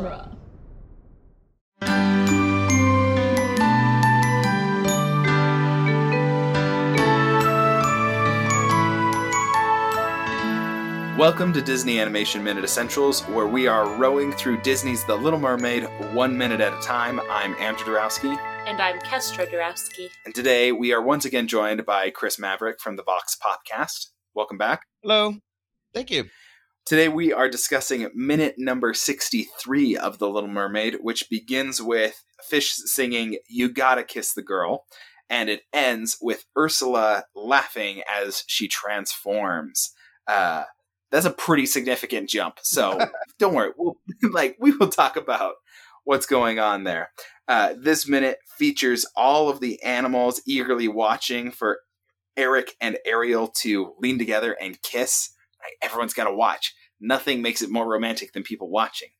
[0.00, 0.30] genre.
[11.18, 15.84] Welcome to Disney Animation Minute Essentials, where we are rowing through Disney's The Little Mermaid
[16.14, 17.20] one minute at a time.
[17.30, 20.08] I'm Andrew Dorowski, And I'm Kestra Dorowski.
[20.24, 24.06] and today we are once again joined by Chris Maverick from the Vox Podcast.
[24.34, 24.86] Welcome back.
[25.02, 25.34] Hello.
[25.92, 26.24] Thank you.
[26.86, 32.72] Today we are discussing minute number 63 of The Little Mermaid, which begins with Fish
[32.72, 34.86] singing You Gotta Kiss the Girl,
[35.28, 39.92] and it ends with Ursula laughing as she transforms.
[40.26, 40.64] Uh,
[41.12, 42.58] that's a pretty significant jump.
[42.62, 42.98] So
[43.38, 43.70] don't worry.
[43.76, 43.96] We'll,
[44.32, 45.54] like we will talk about
[46.04, 47.10] what's going on there.
[47.46, 51.80] Uh, this minute features all of the animals eagerly watching for
[52.36, 55.30] Eric and Ariel to lean together and kiss.
[55.62, 55.74] Right?
[55.82, 56.74] Everyone's got to watch.
[57.00, 59.10] Nothing makes it more romantic than people watching,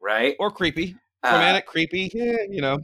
[0.00, 0.36] right?
[0.38, 0.96] Or creepy.
[1.22, 2.10] Uh, Romantic, creepy.
[2.14, 2.78] Yeah, you know.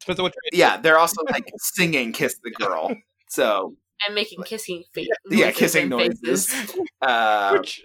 [0.00, 2.94] Depends on what you're yeah, they're also like singing "Kiss the Girl."
[3.28, 5.08] So I'm making kissing face.
[5.30, 6.52] yeah, kissing noises.
[7.02, 7.84] Uh, Which,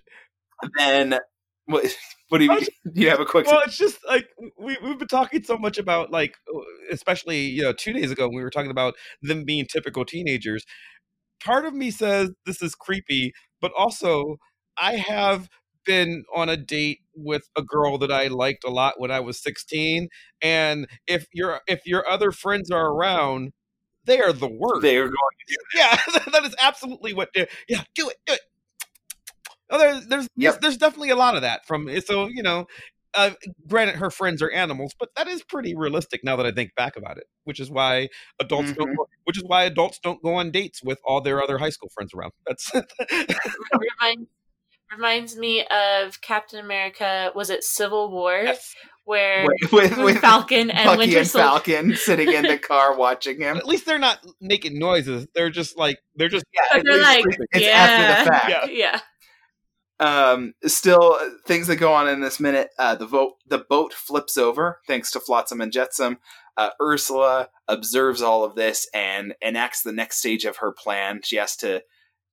[0.78, 1.20] then
[1.66, 1.86] what?
[2.30, 2.60] What do you?
[2.60, 2.68] Do
[3.02, 3.46] you have a quick?
[3.46, 6.36] well, it's just like we we've been talking so much about like,
[6.90, 10.66] especially you know, two days ago when we were talking about them being typical teenagers.
[11.44, 14.38] Part of me says this is creepy, but also
[14.78, 15.50] I have
[15.86, 19.42] been on a date with a girl that I liked a lot when I was
[19.42, 20.10] 16,
[20.42, 23.52] and if your if your other friends are around,
[24.06, 24.82] they are the worst.
[24.84, 25.16] They are going.
[25.76, 25.98] yeah,
[26.32, 27.30] that is absolutely what.
[27.36, 28.42] they're- Yeah, do it, do it.
[29.70, 30.62] Oh, there, there's Yep.
[30.62, 31.90] there's definitely a lot of that from.
[32.02, 32.68] So you know,
[33.14, 33.32] uh,
[33.68, 36.96] granted, her friends are animals, but that is pretty realistic now that I think back
[36.96, 37.26] about it.
[37.44, 38.10] Which is why
[38.40, 38.90] adults don't.
[38.92, 38.98] Mhm.
[38.98, 41.90] Go, which is why adults don't go on dates with all their other high school
[41.94, 42.32] friends around.
[42.48, 44.30] That's reminds,
[44.92, 47.32] reminds me of Captain America.
[47.36, 48.42] Was it Civil War?
[48.44, 48.74] yes.
[49.04, 51.28] Where with, with, with Falcon and Bucky Winter and.
[51.28, 53.58] Falcon sitting in the car watching him.
[53.58, 55.28] At least they're not making noises.
[55.34, 57.70] They're just like they're just Yeah, they're like, it's yeah.
[57.70, 58.50] after the fact.
[58.50, 58.66] Yeah.
[58.94, 59.00] Yeah.
[60.02, 62.70] Um, still, things that go on in this minute.
[62.80, 66.18] Uh, the vote, the boat flips over thanks to Flotsam and Jetsam.
[66.58, 71.22] Uh, Ursula observes all of this and enacts the next stage of her plan.
[71.24, 71.84] She has to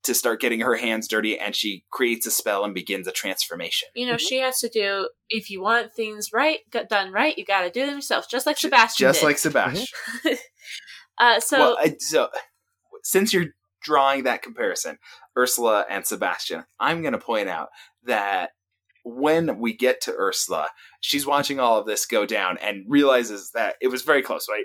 [0.05, 3.89] to start getting her hands dirty, and she creates a spell and begins a transformation.
[3.95, 5.11] You know, she has to do.
[5.29, 8.47] If you want things right, got done right, you got to do them yourself, just
[8.47, 9.07] like Sebastian.
[9.07, 9.27] Just did.
[9.27, 9.87] like Sebastian.
[11.21, 12.29] Uh, so well, I, so
[13.03, 13.47] since you're
[13.83, 14.99] drawing that comparison,
[15.39, 17.69] Ursula and Sebastian, I'm going to point out
[18.05, 18.51] that
[19.05, 20.69] when we get to Ursula,
[21.01, 24.65] she's watching all of this go down and realizes that it was very close, right?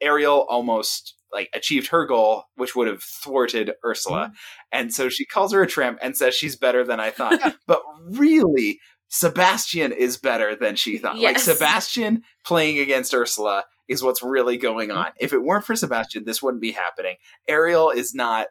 [0.00, 4.26] Ariel almost like achieved her goal, which would have thwarted Ursula.
[4.26, 4.32] Mm-hmm.
[4.72, 7.38] And so she calls her a tramp and says she's better than I thought.
[7.66, 11.18] but really, Sebastian is better than she thought.
[11.18, 14.98] Like Sebastian playing against Ursula is what's really going mm-hmm.
[14.98, 15.12] on.
[15.20, 17.16] If it weren't for Sebastian, this wouldn't be happening.
[17.48, 18.48] Ariel is not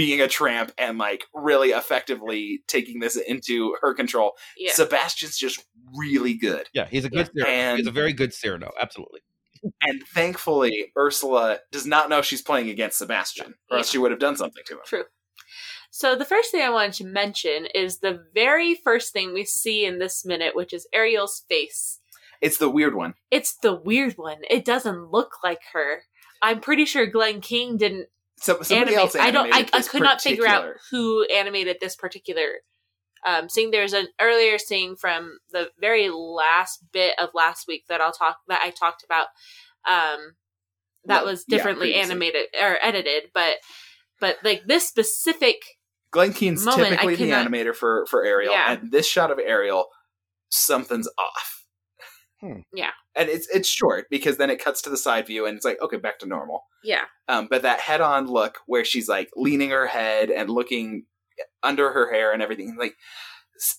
[0.00, 4.32] being a tramp and like really effectively taking this into her control.
[4.56, 4.72] yeah.
[4.72, 5.62] Sebastian's just
[5.94, 6.66] really good.
[6.72, 6.86] yeah.
[6.90, 7.50] He's a good Cyrano.
[7.52, 8.70] And- he's a very good Cyrano.
[8.80, 9.20] Absolutely.
[9.82, 14.18] And thankfully, Ursula does not know she's playing against Sebastian, or else she would have
[14.18, 14.80] done something to him.
[14.86, 15.04] True.
[15.90, 19.84] So the first thing I wanted to mention is the very first thing we see
[19.84, 22.00] in this minute, which is Ariel's face.
[22.40, 23.12] It's the weird one.
[23.30, 24.38] It's the weird one.
[24.48, 26.04] It doesn't look like her.
[26.40, 28.08] I'm pretty sure Glen Keane didn't
[28.40, 28.98] So, somebody animate.
[28.98, 29.46] else I don't.
[29.52, 32.46] I, animated I could not figure out who animated this particular
[33.26, 33.70] um, scene.
[33.70, 38.38] There's an earlier scene from the very last bit of last week that I'll talk
[38.48, 39.26] that I talked about.
[39.88, 40.34] Um,
[41.04, 42.12] that Well, was differently previously.
[42.12, 43.56] animated or edited, but
[44.20, 45.56] but like this specific
[46.12, 48.72] Glen Keane's moment, typically the animator for for Ariel, Yeah.
[48.72, 49.86] and this shot of Ariel,
[50.50, 51.59] something's off.
[52.40, 52.60] Hmm.
[52.72, 52.90] Yeah.
[53.14, 55.80] and it's it's short because then it cuts to the side view and it's like
[55.82, 56.64] okay, back to normal.
[56.82, 61.04] yeah Um, but that head on look where she's like leaning her head and looking
[61.62, 62.94] under her hair and everything, like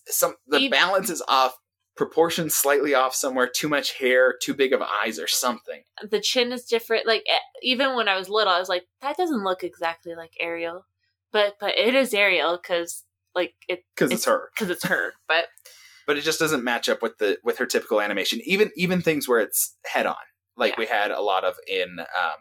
[0.08, 1.56] some the Ev- balance is off,
[1.98, 5.84] proportions slightly off somewhere, too much hair, too big of eyes, or something.
[6.10, 7.06] the chin is different.
[7.08, 10.34] Like eh, even when I was little, I was like, that doesn't look exactly like
[10.40, 10.86] Ariel,
[11.32, 13.04] but but it is Ariel because
[13.36, 15.14] like it Because it's, It's- her, because it's her.
[15.28, 15.46] But
[16.12, 18.42] but it just doesn't match up with the with her typical animation.
[18.44, 20.16] Even even things where it's head on,
[20.58, 20.80] like Yeah.
[20.80, 22.40] we had a lot of in um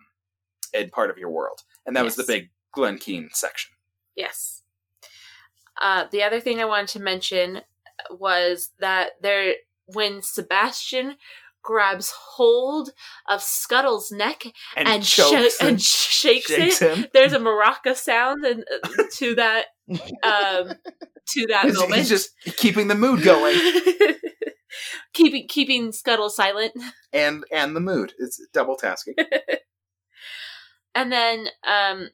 [0.75, 3.70] in part of your world, and that was the big Glen Keane section.
[4.17, 4.62] yes.
[5.81, 7.61] Uh, the other thing I wanted to mention
[8.11, 9.55] was that there
[9.87, 11.17] when Sebastian
[11.62, 12.91] grabs hold
[13.29, 14.43] of Scuttle's neck
[14.77, 17.07] And, and sho- and shakes, shakes it, him.
[17.12, 19.67] there's a maraca sound and uh, to that
[20.23, 20.73] um
[21.29, 21.95] to that He's, moment.
[21.97, 23.57] he's just keeping the mood going.
[25.12, 26.73] keeping keeping Scuttle silent.
[27.12, 28.15] and and the mood.
[28.19, 29.15] It's double tasking.
[30.95, 32.09] And then um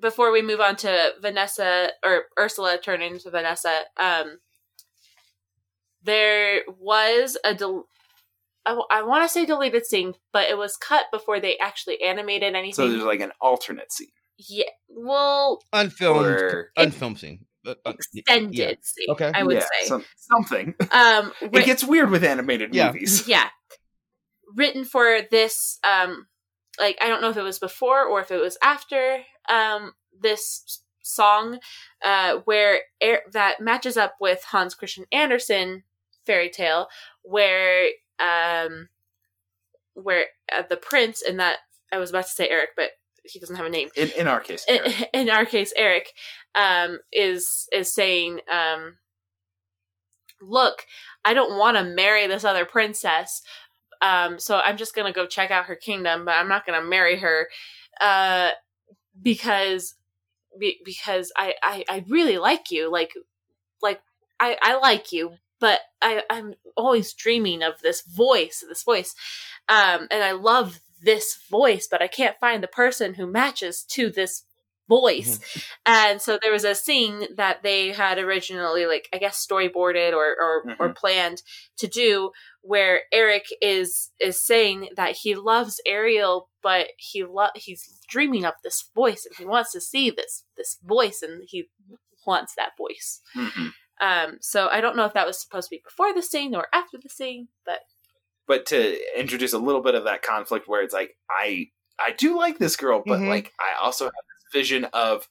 [0.00, 4.38] before we move on to Vanessa or Ursula turning into Vanessa, um
[6.02, 7.88] there was a del-
[8.64, 12.54] I, I want to say deleted scene, but it was cut before they actually animated
[12.54, 12.74] anything.
[12.74, 14.08] So there's like an alternate scene.
[14.38, 17.46] yeah, well, Unfilmed, Or- unfilmed scene.
[17.66, 18.72] Uh, uh, extended yeah.
[18.82, 19.06] scene.
[19.10, 19.30] Okay.
[19.32, 19.86] I would Yeah, say.
[19.86, 20.74] some- something.
[20.90, 22.88] um, It gets weird with animated Yeah.
[22.92, 23.26] movies.
[23.34, 23.48] yeah,
[24.56, 25.78] written for this.
[25.88, 26.26] Um,
[26.80, 29.18] like I don't know if it was before or if it was after
[29.48, 31.58] um this song,
[32.04, 35.82] uh, where er- that matches up with Hans Christian Andersen
[36.26, 36.88] fairy tale,
[37.22, 37.88] where
[38.18, 38.88] um,
[39.94, 40.26] where
[40.56, 41.58] uh, the prince and that
[41.92, 42.90] I was about to say Eric, but
[43.24, 43.88] he doesn't have a name.
[43.96, 44.80] In in our case, in,
[45.14, 46.12] in our case, Eric
[46.54, 48.96] um, is is saying, um,
[50.40, 50.86] "Look,
[51.24, 53.42] I don't want to marry this other princess,
[54.00, 57.18] um, so I'm just gonna go check out her kingdom, but I'm not gonna marry
[57.18, 57.48] her
[58.00, 58.50] uh,
[59.20, 59.94] because
[60.58, 63.12] be, because I, I I really like you, like
[63.80, 64.00] like
[64.40, 69.14] I I like you." But I, I'm always dreaming of this voice, this voice,
[69.68, 74.10] um, and I love this voice, but I can't find the person who matches to
[74.10, 74.44] this
[74.88, 75.38] voice.
[75.86, 80.26] And so there was a scene that they had originally, like I guess, storyboarded or
[80.46, 81.42] or, or planned
[81.78, 82.32] to do,
[82.62, 88.54] where Eric is is saying that he loves Ariel, but he lo- he's dreaming of
[88.62, 91.68] this voice, and he wants to see this this voice, and he
[92.26, 93.20] wants that voice.
[93.36, 93.72] Mhm.
[94.02, 96.66] Um, so I don't know if that was supposed to be before the scene or
[96.74, 97.80] after the scene, but
[98.48, 101.68] But to introduce a little bit of that conflict where it's like, I
[102.04, 103.28] I do like this girl, but Mhm.
[103.28, 105.28] like I also have this vision of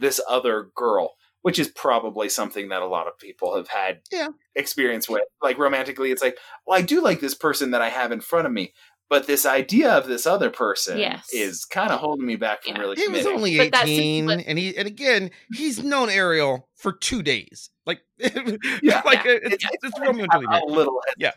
[0.00, 4.28] this other girl, which is probably something that a lot of people have had Yeah.
[4.54, 5.24] experience with.
[5.42, 8.46] Like romantically, it's like, well, I do like this person that I have in front
[8.46, 8.72] of me.
[9.14, 11.32] But this idea of this other person Yes.
[11.32, 12.80] is kind of holding me back from Yeah.
[12.80, 16.10] really He was only But that scene eighteen, was- and he and again he's known
[16.10, 17.70] Ariel for two days.
[17.86, 19.02] Like, Yeah.
[19.04, 19.38] like Yeah.
[19.44, 20.66] it's, It's- it's Romeo and a Juliet.
[20.66, 21.30] little Yeah.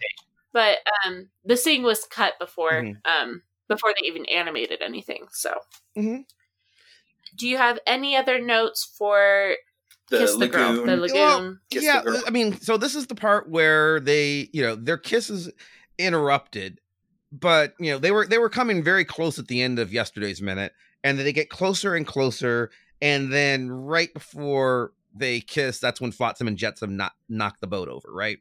[0.53, 2.95] but um, the scene was cut before Mhm.
[3.05, 5.27] um before they even animated anything.
[5.31, 5.53] So,
[5.95, 6.23] Mhm.
[7.35, 9.55] do you have any other notes for
[10.09, 10.87] the Kiss the Girl, lagoon.
[10.87, 11.15] the lagoon?
[11.17, 12.23] Well, Kiss the yeah, girl.
[12.25, 15.51] I mean, so this is the part where they, you know, their kiss is
[15.99, 16.79] interrupted,
[17.39, 20.41] but you know they were they were coming very close at the end of yesterday's
[20.41, 20.73] minute,
[21.03, 26.11] and then they get closer and closer, and then right before they kiss, that's when
[26.11, 28.37] Flotsam and Jetsam not knock the boat over, right?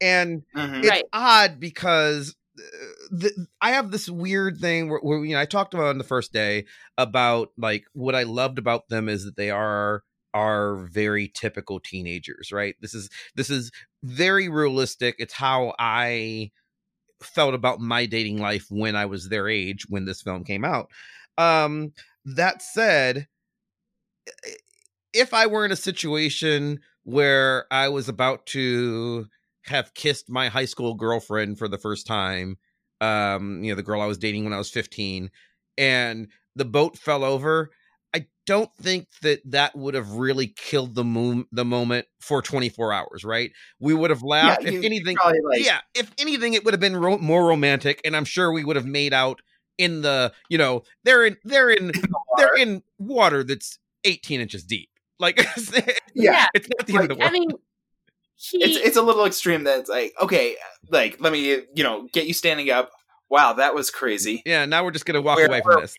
[0.00, 0.82] And Mhm.
[0.82, 1.04] it's Right.
[1.12, 2.62] odd because uh,
[3.10, 6.04] the, I have this weird thing where, where you know I talked about on the
[6.04, 6.66] first day
[6.98, 10.02] about like what I loved about them is that they are
[10.34, 12.74] are very typical teenagers, right?
[12.80, 13.70] This is this is
[14.02, 15.16] very realistic.
[15.18, 16.50] It's how I
[17.22, 20.90] felt about my dating life when I was their age when this film came out.
[21.38, 21.92] Um
[22.24, 23.28] that said,
[25.12, 29.26] if I were in a situation where I was about to
[29.64, 32.58] have kissed my high school girlfriend for the first time,
[33.00, 35.30] um, you know, the girl I was dating when I was 15,
[35.78, 37.70] and the boat fell over,
[38.46, 43.24] don't think that that would have really killed the moon the moment for 24 hours,
[43.24, 43.50] right?
[43.80, 44.62] We would have laughed.
[44.62, 48.16] Yeah, if anything, like yeah, if anything, it would have been ro- more romantic, and
[48.16, 49.42] I'm sure we would have made out
[49.78, 51.92] in the, you know, they're in they're in
[52.38, 54.88] they're in water that's 18 inches deep.
[55.18, 55.72] Like, it's,
[56.14, 56.46] Yeah.
[56.54, 57.50] it's not the end of the world I mean,
[58.36, 60.56] he it's it's a little extreme that it's like okay
[60.90, 62.90] like let me you know get you standing up
[63.30, 65.96] wow that was crazy yeah, now we're just gonna walk Where away were from this.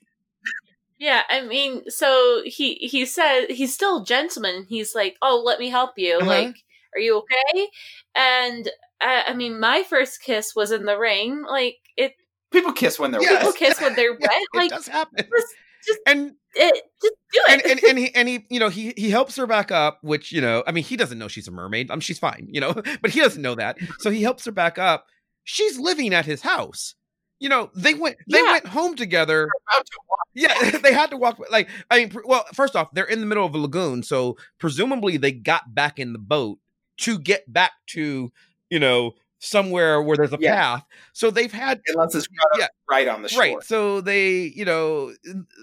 [1.00, 4.66] Yeah, I mean, so he he said he's still a gentleman.
[4.68, 6.16] He's like, "Oh, let me help you.
[6.18, 6.26] Uh-huh.
[6.28, 6.56] Like,
[6.96, 7.68] are you okay?"
[8.16, 8.68] And
[9.02, 11.44] uh, I mean, my first kiss was in the rain.
[11.44, 12.14] Like it,
[12.52, 13.38] people kiss when they're Yes.
[13.40, 14.32] people kiss when they're Yeah, wet.
[14.32, 15.18] it Like, does happen.
[15.32, 15.54] just-
[15.86, 17.72] just- and it, just do and it.
[17.72, 20.42] and, and he and he you know he he helps her back up which you
[20.42, 23.12] know i mean he doesn't know she's a mermaid um she's fine you know but
[23.12, 25.06] he doesn't know that so he helps her back up
[25.44, 26.96] she's living at his house
[27.40, 28.52] you know they went they Yeah.
[28.54, 29.84] went home together to
[30.36, 33.46] yeah they had to walk like i mean well first off they're in the middle
[33.46, 36.60] of a lagoon so presumably they got back in the boat
[36.98, 38.32] to get back to
[38.70, 40.56] you know somewhere where there's a Yeah.
[40.56, 42.68] path so they've had unless it's right, Yeah.
[42.90, 43.64] right on the shore Right.
[43.64, 45.14] So they, you know,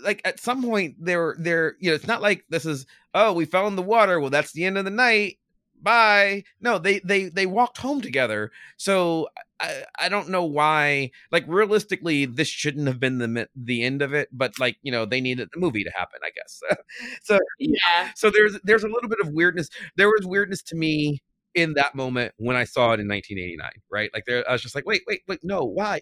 [0.04, 3.44] like at some point they're they're you know, it's not like this is oh, we
[3.46, 4.20] fell in the water.
[4.20, 5.38] Well, that's the end of the night.
[5.82, 6.44] Bye.
[6.60, 8.52] No, they they they walked home together.
[8.76, 9.28] So
[9.64, 11.10] I I don't know why.
[11.32, 14.28] Like realistically, this shouldn't have been the the end of it.
[14.32, 16.20] But like you know, they needed the movie to happen.
[16.24, 16.60] I guess.
[17.22, 19.68] so yeah, so there's there's a little bit of weirdness.
[19.96, 21.20] There was weirdness to me
[21.54, 24.10] in that moment when I saw it in 1989, right?
[24.12, 26.00] Like there, I was just like, wait, wait, wait, no, why?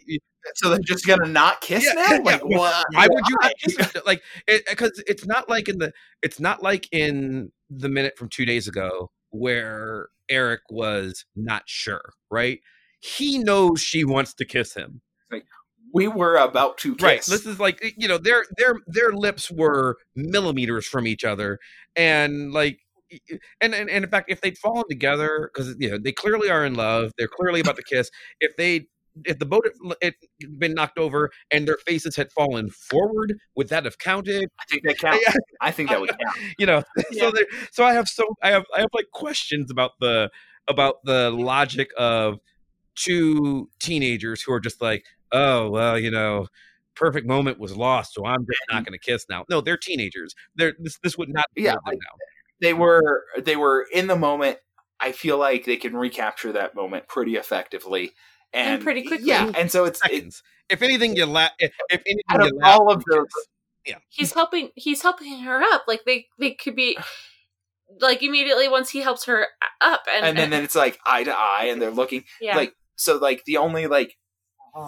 [0.54, 2.22] So they're just gonna not kiss Yeah, now?
[2.22, 2.58] Like yeah.
[2.58, 2.86] what?
[2.92, 4.22] Why would you not kiss like
[4.68, 5.92] because it's not like in the
[6.22, 12.12] it's not like in the minute from two days ago where Eric was not sure,
[12.30, 12.60] right?
[13.02, 15.02] He knows she wants to kiss him.
[15.94, 17.04] We were about to kiss.
[17.04, 17.22] Right.
[17.26, 21.58] This is like you know their their their lips were millimeters from each other,
[21.96, 22.78] and like.
[23.60, 26.64] And, and, and in fact, if they'd fallen together, because you know they clearly are
[26.64, 28.10] in love, they're clearly about to kiss.
[28.40, 28.86] If they,
[29.26, 29.68] if the boat
[30.00, 34.48] had had been knocked over and their faces had fallen forward, would that have counted?
[34.58, 35.22] I think that counts.
[35.28, 35.34] Yeah.
[35.60, 36.36] I think that would count.
[36.58, 36.82] you know
[37.12, 37.20] Yeah.
[37.24, 40.30] so there, so i have so i have i have like questions about the
[40.68, 42.38] about the logic of
[42.94, 46.46] two teenagers who are just like oh well you know
[46.94, 48.90] perfect moment was lost so i'm just not mm-hmm.
[48.90, 49.44] going to kiss now.
[49.48, 50.34] No they're teenagers.
[50.54, 52.16] They're this this would not be Yeah, them now.
[52.60, 54.58] They were they were in the moment.
[55.00, 58.12] I feel like they can recapture that moment pretty effectively
[58.52, 59.26] and, And pretty quickly.
[59.26, 60.42] Yeah, and so it's it, seconds.
[60.68, 63.26] If anything you laugh if, if anything out of you laugh all of the
[64.08, 66.96] he's helping he's helping her up like they they could be
[68.00, 71.24] like immediately once he helps her uh, up and, and then, then it's like eye
[71.24, 72.56] to eye and they're looking yeah.
[72.56, 74.16] like so like the only like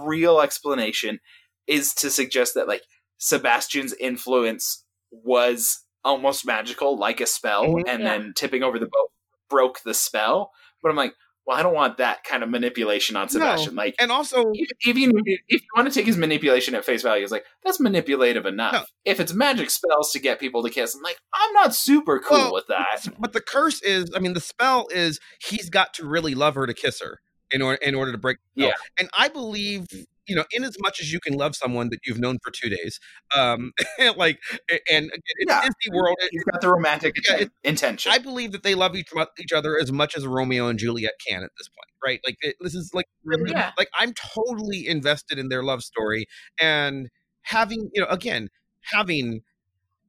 [0.05, 1.19] real explanation
[1.67, 2.83] is to suggest that like
[3.19, 7.85] Sebastian's influence was almost magical like a spell Mhm.
[7.89, 8.11] and Yeah.
[8.19, 9.11] then tipping over the boat
[9.49, 10.51] broke the spell
[10.83, 11.15] but I'm like
[11.47, 14.97] well I don't want that kind of manipulation on Sebastian like and also if, if
[14.99, 15.13] you
[15.49, 18.73] if you want to take his manipulation at face value, it's like that's manipulative enough.
[18.73, 18.85] No.
[19.05, 22.39] If it's magic spells to get people to kiss, I'm like, I'm not super cool
[22.39, 23.07] Well, with that.
[23.19, 26.67] but the curse is i mean the spell is he's got to really love her
[26.67, 27.21] to kiss her
[27.55, 28.65] in order in order to break the.
[28.67, 28.73] Yeah.
[28.99, 29.87] and i believe
[30.27, 32.69] you know in as much as you can love someone that you've known for two
[32.71, 32.99] days
[33.37, 33.73] um
[34.17, 34.39] like
[34.91, 35.61] and again, it's Yeah.
[35.63, 38.13] disney world it- He's got the romantic Yeah, inten- intention.
[38.13, 41.43] i believe that they love each, each other as much as romeo and juliet can
[41.45, 43.73] at this point right like it, this is like really Yeah.
[43.79, 46.27] like i'm totally invested in their love story
[46.61, 47.09] and
[47.43, 48.49] having you know again
[48.93, 49.41] having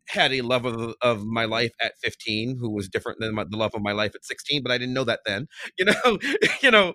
[0.10, 3.58] had a love of, of my life at 15 who was different than my, the
[3.58, 5.48] love of my life at 16 but i didn't know that then
[5.80, 6.18] you know
[6.62, 6.94] you know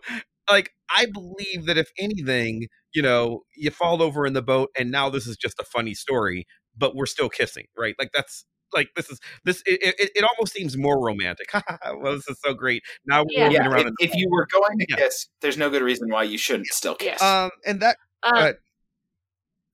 [0.50, 4.90] like i believe that if anything you know you fall over in the boat and
[4.90, 8.88] now this is just a funny story but we're still kissing right like that's like
[8.96, 11.48] this is this it, it, it almost seems more romantic
[12.00, 13.48] well this is so great now we're Yeah.
[13.48, 14.96] moving around if, if you were going to Yeah.
[14.96, 17.20] kiss, there's no good reason why you shouldn't still kiss.
[17.20, 18.56] um and that Uh, ahead.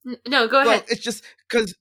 [0.07, 1.75] n- no go well ahead it's just because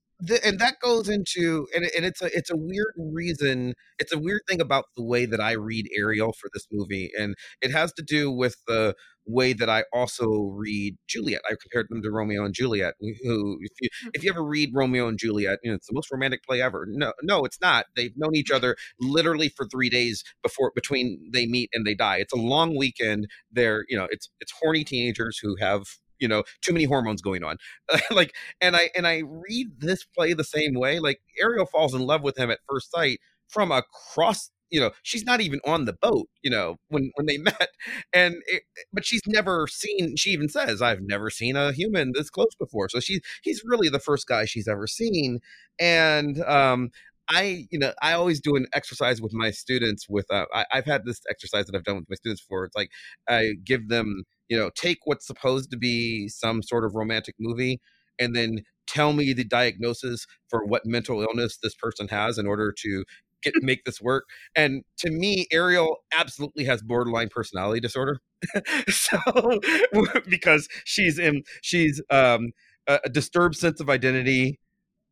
[0.43, 4.41] and that goes into and, and it's a it's a weird reason it's a weird
[4.47, 8.01] thing about the way that i read ariel for this movie and it has to
[8.01, 8.95] do with the
[9.27, 11.41] way that i also read juliet.
[11.49, 14.37] I compared them to romeo and juliet who if you if you mm-hmm.
[14.37, 16.85] ever read romeo and juliet you know it's the most romantic play ever.
[16.87, 17.85] No no it's not.
[17.95, 18.57] They've known each mm-hmm.
[18.57, 22.17] other literally for three days before between they meet and they die.
[22.17, 23.27] It's a long weekend.
[23.51, 25.83] They're you know it's it's horny teenagers who have
[26.19, 27.57] you know too many hormones going on
[28.11, 32.01] like and i and i read this play the same way like ariel falls in
[32.01, 35.93] love with him at first sight from across you know she's not even on the
[35.93, 37.69] boat you know when when they met
[38.13, 42.29] and it, but she's never seen she even says i've never seen a human this
[42.29, 45.39] close before so she he's really the first guy she's ever seen
[45.79, 46.89] and um
[47.27, 50.05] I, you know, I always do an exercise with my students.
[50.07, 52.65] With uh, I, I've had this exercise that I've done with my students before.
[52.65, 52.91] It's like
[53.27, 57.79] I give them, you know, take what's supposed to be some sort of romantic movie,
[58.19, 62.71] and then tell me the diagnosis for what mental illness this person has in order
[62.71, 63.03] to
[63.41, 64.25] get make this work.
[64.55, 68.19] And to me, Ariel absolutely has borderline personality disorder.
[68.89, 69.17] so
[70.29, 72.51] because she's in she's um
[72.87, 74.59] a, disturbed sense of identity,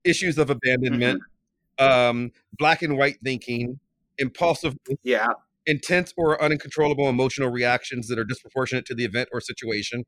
[0.03, 1.21] issues of abandonment,
[1.79, 3.79] um black and white thinking,
[4.17, 5.27] impulsive yeah,
[5.65, 10.03] intense or uncontrollable emotional reactions that are disproportionate to the event or situation,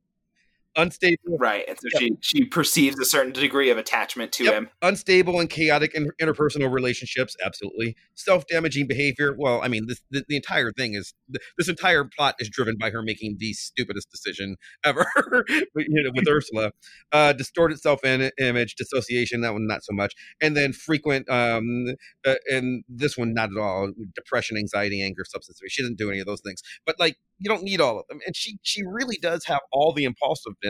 [0.75, 1.63] unstable, right.
[1.67, 2.01] And so Yep.
[2.21, 4.53] she she perceives a certain degree of attachment to Yep.
[4.53, 4.69] him.
[4.81, 7.95] unstable and chaotic in, interpersonal relationships, absolutely.
[8.15, 9.35] Self-damaging behavior.
[9.37, 12.75] Well, I mean, this the, the entire thing is th- this entire plot is driven
[12.79, 15.05] by her making the stupidest decision ever,
[15.75, 16.71] you know, with Ursula.
[17.11, 19.41] Uh, distorted self-image, dissociation.
[19.41, 21.29] That one not so much, and then frequent.
[21.29, 23.91] Um, uh, and this one not at all.
[24.15, 25.71] Depression, anxiety, anger, substance abuse.
[25.73, 28.19] She doesn't do any of those things, but like you don't need all of them,
[28.25, 30.64] and she she really does have all the impulsiveness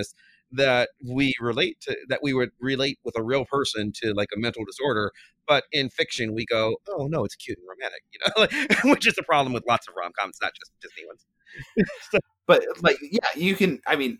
[0.51, 4.39] that we relate to that we would relate with a real person to like a
[4.39, 5.11] mental disorder
[5.47, 9.15] but in fiction we go oh no it's cute and romantic you know which is
[9.15, 11.25] the problem with lots of rom-coms not just disney ones
[12.47, 13.81] But like, yeah, you can.
[13.87, 14.19] I mean,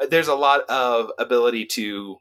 [0.00, 2.20] uh, there's a lot of ability to,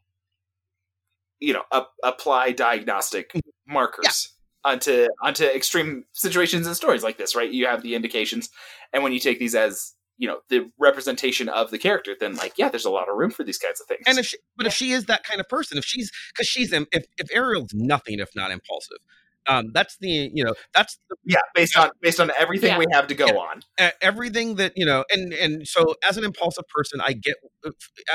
[1.39, 3.73] you know, up, apply diagnostic mm-hmm.
[3.73, 4.33] markers
[4.63, 7.51] onto onto extreme situations and stories like this, right?
[7.51, 8.49] You have the indications,
[8.91, 9.93] and when you take these as
[10.23, 13.29] you know the representation of the character, then like yeah, there's a lot of room
[13.31, 14.03] for these kinds of things.
[14.07, 16.71] And if she, but if she is that kind of person, if she's because she's
[16.71, 18.99] if if Ariel's nothing if not impulsive,
[19.47, 22.77] um, that's the you know that's the, yeah based on based on everything Yeah.
[22.79, 23.33] we have to go Yeah.
[23.33, 23.63] on.
[23.79, 27.35] uh, everything that you know and and so as an impulsive person i get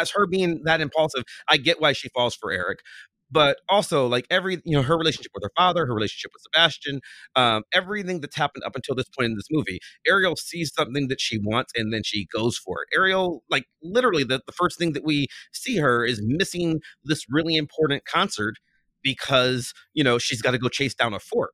[0.01, 2.79] as her being that impulsive i get why she falls for eric
[3.31, 7.01] but also like every you know her relationship with her father her relationship with sebastian
[7.37, 11.21] um, everything that's happened up until this point in this movie ariel sees something that
[11.21, 14.93] she wants and then she goes for it ariel like literally the, the first thing
[14.93, 18.55] that we see her is missing this really important concert
[19.03, 21.51] because you know she's got to go chase down a fort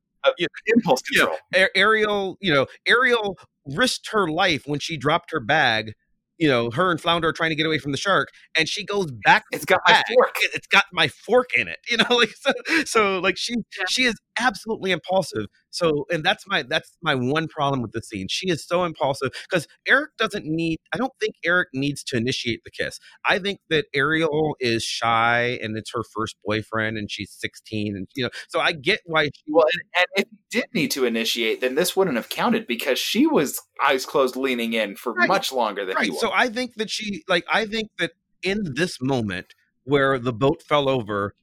[0.66, 1.24] Impulse Yeah.
[1.26, 1.38] control.
[1.54, 5.92] A- Ariel, you know, Ariel risked her life when she dropped her bag.
[6.38, 8.84] You know, her and Flounder are trying to get away from the shark, and she
[8.84, 9.44] goes back.
[9.52, 10.34] It's got my fork.
[10.42, 11.78] It- It's got my fork in it.
[11.88, 12.52] You know, like so.
[12.86, 13.84] So like she Yeah.
[13.88, 15.46] she is absolutely impulsive.
[15.74, 18.26] So and that's my that's my one problem with the scene.
[18.28, 20.78] She is so impulsive because Eric doesn't need.
[20.92, 23.00] I don't think Eric needs to initiate the kiss.
[23.28, 28.06] I think that Ariel is shy and it's her first boyfriend, and she's sixteen, and
[28.14, 28.30] you know.
[28.48, 31.74] So I get why she Well, and, and if he did need to initiate, then
[31.74, 35.28] this wouldn't have counted because she was eyes closed, leaning in for Right.
[35.28, 36.20] much longer than he right was.
[36.20, 38.12] so i think that she like i think that
[38.42, 39.54] in this moment
[39.84, 41.34] where the boat fell over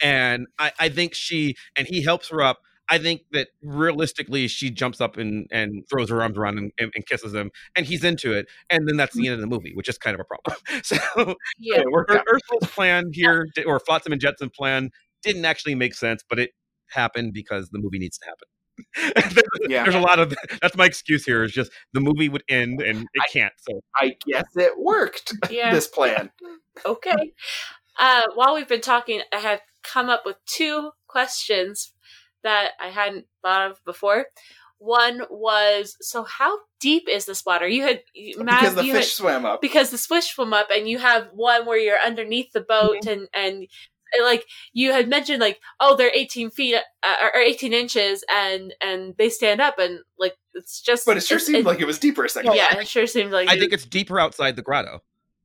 [0.00, 2.58] and i i think she and he helps her up
[2.92, 6.92] i think that realistically she jumps up and and throws her arms around and, and,
[6.94, 9.72] and kisses him and he's into it and then that's the end of the movie
[9.74, 10.96] which is kind of a problem so
[11.58, 11.80] Yeah.
[11.80, 14.90] it worked Ur- ursula's plan here di- or flotsam and jetsam plan
[15.22, 16.50] didn't actually make sense but it
[16.90, 18.48] happened because the movie needs to happen
[19.34, 19.82] there's, Yeah.
[19.84, 23.02] there's a lot of that's my excuse here is just the movie would end and
[23.14, 25.34] it can't so I guess it worked.
[25.50, 25.72] Yeah.
[25.74, 26.30] This plan.
[26.86, 27.32] okay.
[28.00, 31.92] Uh, while we've been talking, I have come up with two questions
[32.44, 34.26] that I hadn't thought of before.
[34.78, 37.68] One was, so how deep is this water?
[37.68, 39.60] You had you- Matt, because the you fish had, swam up.
[39.60, 43.08] because the swish swim up, and you have one where you're underneath the boat, Mm-hmm.
[43.08, 43.66] and and
[44.14, 48.74] and, like you had mentioned, like oh, they're 18 feet uh, or 18 inches, and
[48.82, 51.06] and they stand up, and like it's just.
[51.06, 52.54] But it sure it's- seemed it- like it was deeper a second.
[52.54, 55.00] yeah, it sure seemed like I think it's deeper outside the grotto.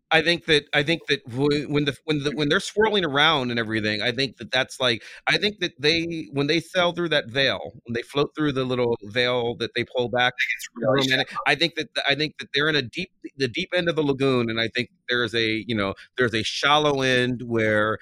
[0.09, 3.59] I think that I think that when the when the when they're swirling around and
[3.59, 7.29] everything, I think that that's like I think that they when they sail through that
[7.29, 11.35] veil, when they float through the little veil that they pull back, It's really romantic,
[11.45, 14.03] I think that I think that they're in a deep the deep end of the
[14.03, 17.97] lagoon, and I think there's a you know there's a shallow end where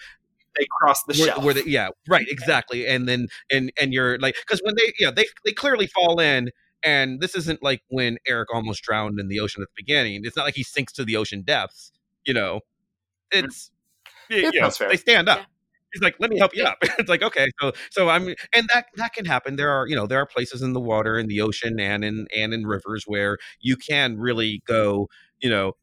[0.58, 1.44] they cross the where, shelf.
[1.44, 5.12] where they, yeah right exactly and then and and you're like because when they yeah
[5.12, 6.50] they they clearly fall in
[6.84, 10.38] and this isn't like when eric almost drowned in the ocean at the beginning it's
[10.38, 11.92] not like he sinks to the ocean depths
[12.26, 12.60] you know
[13.32, 13.72] it's
[14.30, 14.90] Yeah, you know, fair.
[14.90, 15.46] they stand up Yeah.
[15.94, 18.88] he's like let me help you up it's like okay so so i'm and that
[18.96, 21.42] that can happen there are you know there are places in the water in the
[21.42, 25.08] ocean and in and in rivers where you can really go
[25.40, 25.74] you know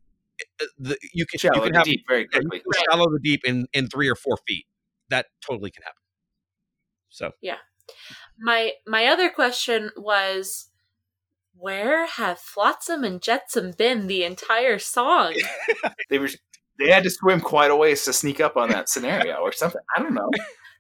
[0.61, 2.73] eh, the, you can shallow you can to have deep very yeah, you quickly.
[2.75, 4.67] can shallow to deep in in three or four feet.
[5.11, 6.03] That totally can happen.
[7.11, 7.59] So yeah,
[8.39, 10.69] My my other question was
[11.57, 15.35] where have Flotsam and Jetsam been the entire song?
[16.11, 16.29] They were
[16.79, 19.81] they had to swim quite a ways to sneak up on that scenario or something.
[19.97, 20.31] I don't know.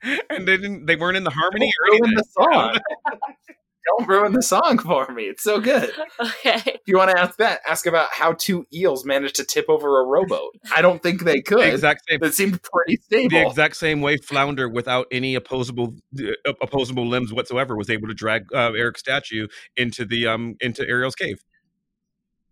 [0.30, 2.16] and they didn't they weren't in the harmony or ruin anything.
[2.16, 2.78] the song.
[3.86, 5.24] Don't ruin the song for me.
[5.24, 5.90] It's so good.
[6.20, 6.62] okay.
[6.66, 10.00] If you want to ask that, ask about how two eels managed to tip over
[10.00, 10.54] a rowboat.
[10.74, 11.58] I don't think they could.
[11.58, 13.30] The exact same It seemed pretty stable.
[13.30, 18.14] the exact same way Flounder, without any opposable uh, opposable limbs whatsoever, was able to
[18.14, 21.42] drag uh, Eric's statue into the um into Ariel's cave.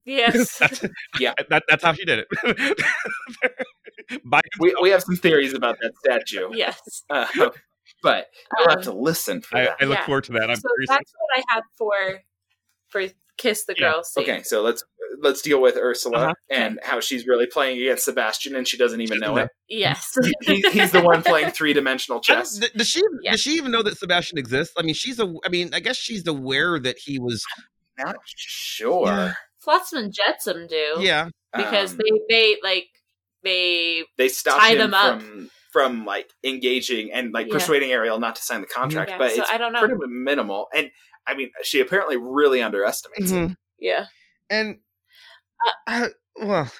[0.04, 0.58] Yes.
[0.60, 0.84] That's,
[1.20, 1.34] Yeah.
[1.50, 2.80] that, that's how she did it.
[4.24, 7.04] By we, we have some theories about that statue, yes.
[7.10, 7.26] uh,
[8.02, 8.26] but
[8.58, 9.76] you'll have Um, to listen for I, that.
[9.80, 10.06] I look Yeah.
[10.06, 10.50] forward to that.
[10.50, 12.20] I'm so very that's what I have for
[12.88, 13.02] for
[13.38, 13.92] Kiss the Yeah.
[13.92, 14.24] Girl scene.
[14.24, 14.84] Okay, so let's
[15.22, 16.34] let's deal with Ursula Uh-huh.
[16.50, 19.48] and how she's really playing against Sebastian, and she doesn't even know it.
[19.68, 20.16] Yes.
[20.42, 22.58] He, he's the one playing three dimensional chess.
[22.58, 23.32] th- Does she Yeah.
[23.32, 24.74] does she even know that Sebastian exists?
[24.78, 25.32] I mean, she's a.
[25.44, 27.44] I mean, I guess she's aware that he was.
[27.98, 29.06] Not sure.
[29.06, 29.34] Yeah.
[29.58, 30.96] Flotsam and Jetsam do.
[31.00, 32.88] Yeah, Because Um, they they like
[33.42, 35.20] they they stopped tied him him up.
[35.22, 37.52] from from like engaging and like Yeah.
[37.54, 39.80] persuading Ariel not to sign the contract, Yeah, but so it's I don't know.
[39.80, 40.68] pretty minimal.
[40.74, 40.90] And
[41.26, 43.52] I mean, she apparently really underestimates Mm-hmm.
[43.52, 43.58] it.
[43.78, 44.06] yeah.
[44.48, 44.78] and
[45.86, 46.08] uh,
[46.40, 46.70] well,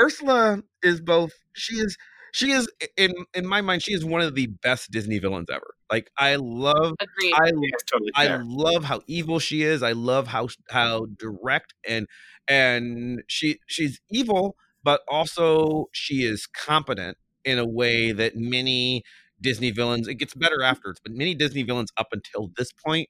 [0.00, 1.32] Ursula is both.
[1.54, 1.96] She is.
[2.32, 3.82] She is in in my mind.
[3.82, 5.74] She is one of the best Disney villains ever.
[5.90, 6.94] Like I love.
[7.00, 7.34] Agreed.
[7.34, 8.42] I It's totally I fair.
[8.46, 9.82] love how evil she is.
[9.82, 12.06] I love how how direct and
[12.46, 19.02] and she she's evil, but also she is competent in a way that many
[19.40, 20.08] Disney villains.
[20.08, 23.08] It gets better afterwards, but many Disney villains up until this point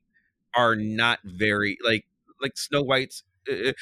[0.57, 2.07] are not very like
[2.43, 3.73] like Snow White's uh,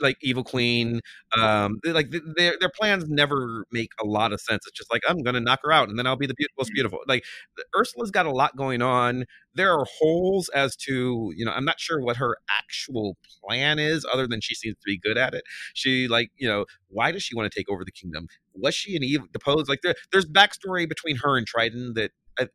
[0.00, 1.00] like evil queen
[1.38, 4.66] um like their their plans never make a lot of sense.
[4.66, 6.74] It's just like i'm gonna knock her out and then i'll be the most mm.
[6.74, 6.98] beautiful.
[7.06, 7.24] Like
[7.76, 9.24] ursula's got a lot going on.
[9.54, 14.06] There are holes as to you know i'm not sure what her actual plan is
[14.12, 15.42] other than she seems to be good at it.
[15.74, 18.26] She like you know why does she want to take over the kingdom?
[18.54, 22.46] Was she an evil deposed like there, there's backstory between her and triton that uh,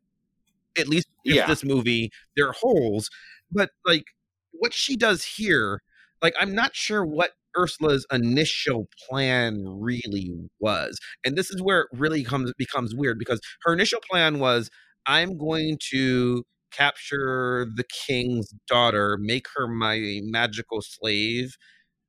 [0.78, 1.46] at least in yeah.
[1.46, 3.10] this movie there are holes
[3.50, 4.04] but like
[4.52, 5.80] what she does here
[6.22, 10.98] like I'm not sure what Ursula's initial plan really was.
[11.24, 14.70] And this is where it really comes becomes weird because her initial plan was
[15.06, 21.56] I'm going to capture the king's daughter, make her my magical slave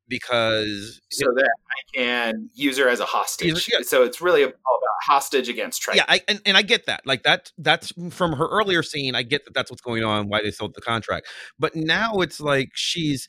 [0.08, 3.70] because so that I can use her as a hostage.
[3.72, 3.80] Yeah.
[3.84, 6.04] So it's really all about hostage against Triton.
[6.08, 7.06] Yeah, I, and, and I get that.
[7.06, 9.16] Like that that's from her earlier scene.
[9.16, 11.28] I get that that's what's going on, why they sold the contract.
[11.58, 13.28] But now it's like she's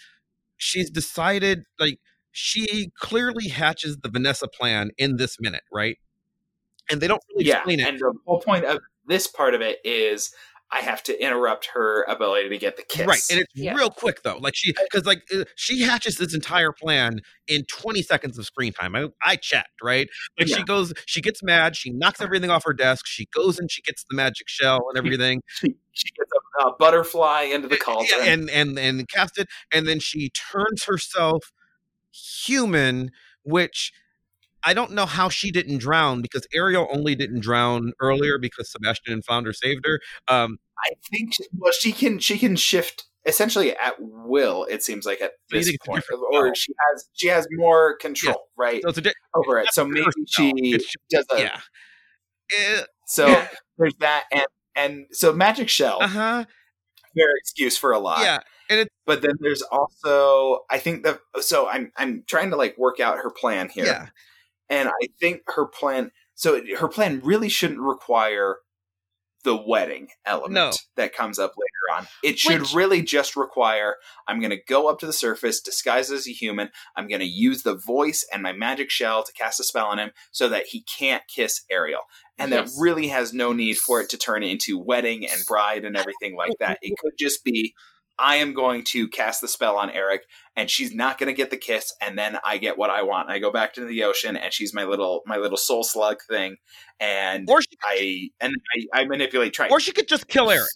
[0.61, 1.99] she's decided like
[2.31, 5.97] she clearly hatches the Vanessa plan in this minute, right?
[6.91, 7.89] And they don't really yeah, explain it.
[7.89, 10.33] And the whole point of this part of it is
[10.73, 13.07] I have to interrupt her ability to get the kiss.
[13.07, 13.75] Right, and it's yeah.
[13.75, 14.39] real quick though.
[14.39, 18.73] Like she, because like uh, she hatches this entire plan in 20 seconds of screen
[18.73, 18.95] time.
[18.95, 20.09] I, I checked, right?
[20.39, 20.59] Like yeah.
[20.59, 23.83] she goes, she gets mad, she knocks everything off her desk, she goes and she
[23.83, 25.43] gets the magic shell and everything.
[25.47, 30.01] She, she gets a, butterfly into the cauldron and and and cast it, and then
[30.01, 31.53] she turns herself
[32.13, 33.11] human,
[33.45, 33.93] which
[34.63, 39.13] I don't know how she didn't drown because Ariel only didn't drown earlier because Sebastian
[39.13, 40.01] and Flounder saved her.
[40.29, 44.67] Um, I think well she can she can shift essentially at will.
[44.69, 48.65] It seems like at this point, or she has she has more control, yeah.
[48.65, 49.69] right, so di- over it.
[49.73, 50.75] So maybe she
[51.11, 51.61] does a yeah.
[52.53, 53.49] Eh, so yeah.
[53.79, 55.99] there's that, and and so magic shell.
[56.01, 56.45] Uh huh.
[57.17, 58.21] Fair excuse for a lot.
[58.23, 58.41] Yeah.
[58.69, 63.01] And but then there's also I think that so I'm I'm trying to like work
[63.01, 63.87] out her plan here.
[63.87, 64.07] Yeah.
[64.69, 68.59] And I think her plan, so her plan really shouldn't require
[69.43, 70.71] the wedding element no.
[70.97, 72.07] that comes up later on.
[72.23, 73.97] It should Which, really just require
[74.29, 76.71] I'm going to go up to the surface, disguised as a human.
[76.97, 79.99] I'm going to use the voice and my magic shell to cast a spell on
[79.99, 82.03] him so that he can't kiss Ariel.
[82.39, 82.75] And yes.
[82.75, 86.37] that really has no need for it to turn into wedding and bride and everything
[86.37, 86.79] like that.
[86.83, 87.75] It could just be
[88.21, 90.25] I am going to cast the spell on Eric,
[90.55, 93.31] and she's not going to get the kiss, and then I get what I want.
[93.31, 96.57] I go back to the ocean, and she's my little my little soul slug thing,
[97.01, 99.73] and or she, I and I, I manipulate Triton.
[99.73, 100.69] Or she could just kill Eric.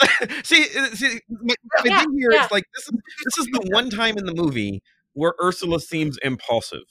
[0.44, 2.44] see, uh, see, my, my yeah, thing here yeah.
[2.44, 2.92] is like this is
[3.24, 6.82] this is the one time in the movie where Ursula seems impulsive.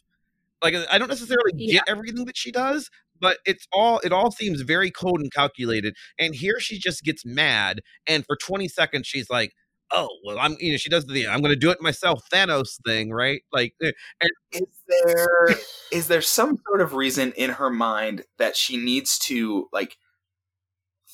[0.61, 1.81] Like I don't necessarily get yeah.
[1.87, 2.89] everything that she does,
[3.19, 5.95] but it's all it all seems very cold and calculated.
[6.17, 9.53] And here she just gets mad, and for 20 seconds she's like,
[9.93, 13.11] oh well i'm you know she does the i'm gonna do it myself thanos thing
[13.11, 15.49] right like eh, and is there
[15.91, 19.97] is there some sort of reason in her mind that she needs to like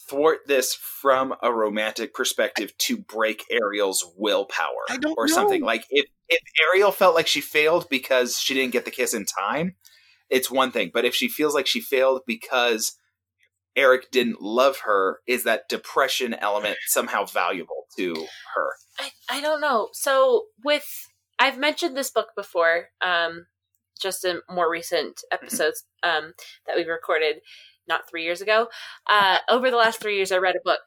[0.10, 4.86] thwart this from a romantic perspective to break ariel's willpower
[5.18, 5.34] or know.
[5.34, 6.42] something like if if
[6.72, 9.76] ariel felt like she failed because she didn't get the kiss in time
[10.30, 12.98] it's one thing but if she feels like she failed because
[13.76, 18.14] Eric didn't love her, is that depression element somehow valuable to
[18.56, 18.70] her?
[19.00, 19.90] I, I don't know.
[19.94, 20.86] So with
[21.40, 23.46] I've mentioned this book before, um,
[24.00, 25.46] just in more recent mm-hmm.
[25.46, 26.34] episodes um,
[26.68, 27.38] that we've recorded
[27.90, 28.68] not three years ago.
[29.10, 30.82] Uh, over the last three years, I read a book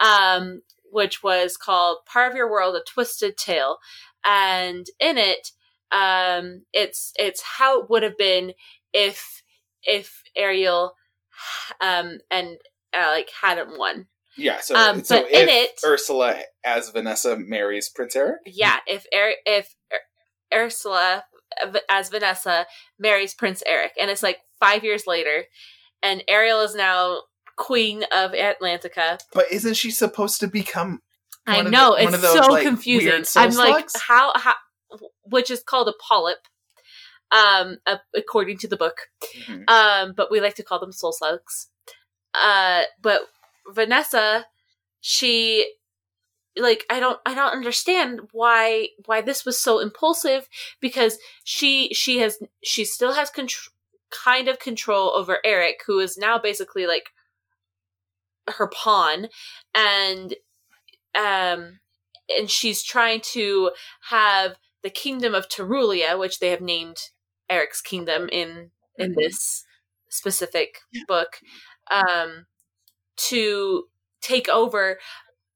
[0.00, 3.78] um, which was called "Part of Your World: A Twisted Tale,"
[4.24, 5.50] and in it,
[5.92, 8.52] um, it's it's how it would have been
[8.92, 9.42] if
[9.82, 10.94] if Ariel
[11.80, 12.56] um, and
[12.96, 14.06] uh, like hadn't won.
[14.38, 18.40] Yeah, so, um, so but in it, Ursula as Vanessa marries Prince Eric.
[18.44, 21.24] Yeah, if er- if er- Ursula
[21.88, 22.66] as Vanessa
[22.98, 25.44] marries Prince Eric, and it's like five years later,
[26.02, 27.22] and Ariel is now
[27.56, 29.18] queen of Atlantica.
[29.32, 31.00] But isn't she supposed to become?
[31.46, 33.12] I know the, it's those, so like, confusing.
[33.12, 33.56] I'm slugs?
[33.56, 34.54] like, how how,
[35.24, 36.38] which is called a polyp
[37.32, 39.08] um, uh, according to the book.
[39.46, 39.62] Mm-hmm.
[39.68, 41.68] Um, but we like to call them soul slugs.
[42.34, 43.22] Uh, but
[43.72, 44.46] Vanessa,
[45.00, 45.72] she
[46.56, 50.48] like I don't I don't understand why why this was so impulsive
[50.80, 53.72] because she she has she still has control
[54.10, 57.10] kind of control over Eric who is now basically like
[58.48, 59.26] her pawn
[59.74, 60.34] and
[61.18, 61.80] um
[62.28, 63.70] and she's trying to
[64.10, 66.98] have the kingdom of Tirulia which they have named
[67.48, 69.20] Eric's kingdom in in mm-hmm.
[69.20, 69.64] this
[70.08, 71.02] specific yeah.
[71.06, 71.38] book.
[71.90, 72.46] Um,
[73.16, 73.84] to
[74.20, 74.98] take over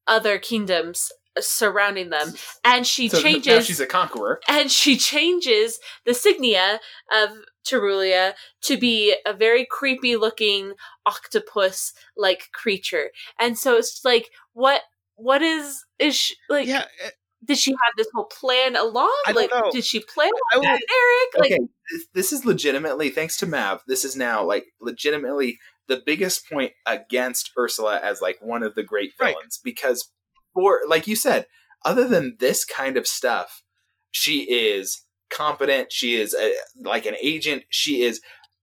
[0.06, 4.40] other kingdoms surrounding them and she So now changes she's a conqueror.
[4.48, 6.78] and she changes the signia
[7.12, 7.30] of
[7.64, 10.72] Tirulia to be a very creepy looking
[11.06, 13.10] octopus like creature.
[13.38, 14.82] And so it's like what
[15.16, 17.10] what is is she, like yeah, eh,
[17.44, 19.14] did she have this whole plan along?
[19.34, 19.70] Like know.
[19.70, 21.38] did she plan with that, Eric?
[21.38, 23.82] Like okay, this, this is legitimately thanks to Mav.
[23.86, 28.82] This is now like legitimately the biggest point against Ursula as like one of the
[28.82, 29.34] great Right.
[29.34, 30.08] villains because
[30.54, 31.46] for like you said,
[31.84, 33.62] other than this kind of stuff,
[34.10, 35.92] she is competent.
[35.92, 37.64] She is a, like an agent.
[37.70, 38.20] She is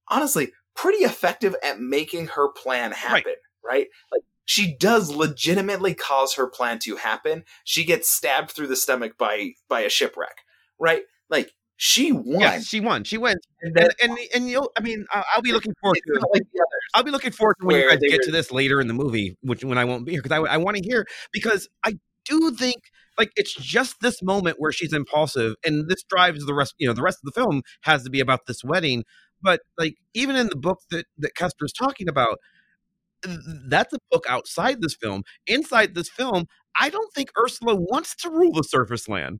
[0.10, 3.36] honestly pretty effective at making her plan happen.
[3.64, 3.88] Right?
[4.12, 7.44] Like she does legitimately cause her plan to happen.
[7.64, 10.38] She gets stabbed through the stomach by by a shipwreck.
[10.80, 11.04] Right?
[11.30, 12.40] Like she won.
[12.42, 13.04] yes, she won.
[13.04, 14.72] She wins, And then and and, and you'll.
[14.78, 16.28] I mean, I'll, I'll be looking forward to.
[16.34, 16.44] like.
[16.96, 18.94] I'll be looking forward to when you Where guys get to this later in the
[18.96, 21.94] movie, which when I won't be here because I, I want to hear because I
[22.26, 22.78] do think
[23.20, 26.74] like it's just this moment where she's impulsive and this drives the rest.
[26.80, 29.04] You know, the rest of the film has to be about this wedding.
[29.42, 32.40] But like even in the book that that Custer's talking about,
[33.70, 35.24] that's a book outside this film.
[35.46, 36.46] Inside this film,
[36.80, 39.40] I don't think Ursula wants to rule the surface land.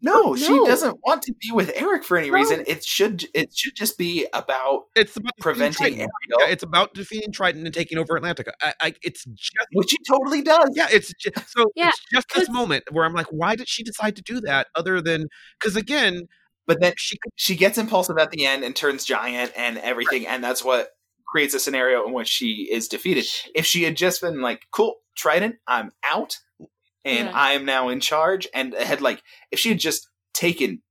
[0.00, 0.66] No, she No.
[0.66, 2.34] doesn't want to be with Eric for any No.
[2.34, 2.64] reason.
[2.66, 6.00] It should it should just be about It's about defeating preventing Triton.
[6.00, 8.52] Ariel, Yeah, it's about defeating Triton and taking over Atlantica.
[8.60, 10.70] I, I, it's just which she totally does.
[10.74, 13.68] Yeah, it's just, so Yeah, it's just this 'cause- moment where I'm like, why did
[13.68, 14.68] she decide to do that?
[14.74, 15.26] Other than
[15.60, 16.28] because again,
[16.66, 20.44] But then she she gets impulsive at the end and turns giant and everything, and
[20.44, 20.90] that's what
[21.26, 23.26] creates a scenario in which she is defeated.
[23.54, 26.38] If she had just been like, "Cool, Trident, I'm out,
[27.04, 27.32] and Yeah.
[27.34, 30.82] I am now in charge," and had like, if she had just taken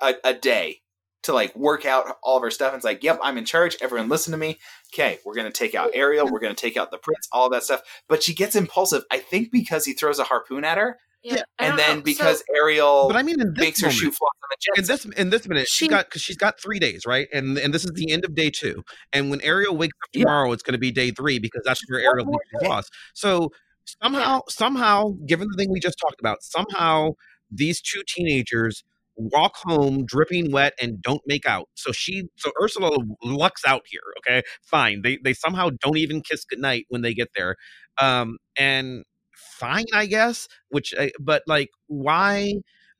[0.00, 0.80] a, a day
[1.22, 3.76] to like work out all of her stuff, and it's like, "Yep, I'm in charge.
[3.80, 4.58] Everyone, listen to me.
[4.92, 6.26] Okay, we're gonna take out Ariel.
[6.30, 7.28] We're gonna take out the prince.
[7.32, 9.04] All of that stuff." But she gets impulsive.
[9.10, 12.02] I think because he throws a harpoon at her, yeah, and then know.
[12.02, 14.40] because So- Ariel But I mean, in this makes her moment, shoot Flotsam
[14.76, 17.26] and in this in this minute, she She- got because she's got three days, right?
[17.32, 18.82] And and this is the end of day two.
[19.12, 20.24] And when Ariel wakes up Yeah.
[20.24, 22.92] tomorrow, it's going to be day three because that's where Ariel more thinks she's lost.
[23.14, 23.50] So
[23.84, 27.10] somehow, somehow, given the thing we just talked about, somehow
[27.50, 28.84] these two teenagers
[29.16, 31.68] walk home dripping wet and don't make out.
[31.74, 34.00] So she, so Ursula lucks out here.
[34.18, 35.02] Okay, fine.
[35.02, 37.56] They they somehow don't even kiss goodnight when they get there.
[37.98, 40.48] Um, and fine, I guess.
[40.68, 42.54] Which, uh, but like, why?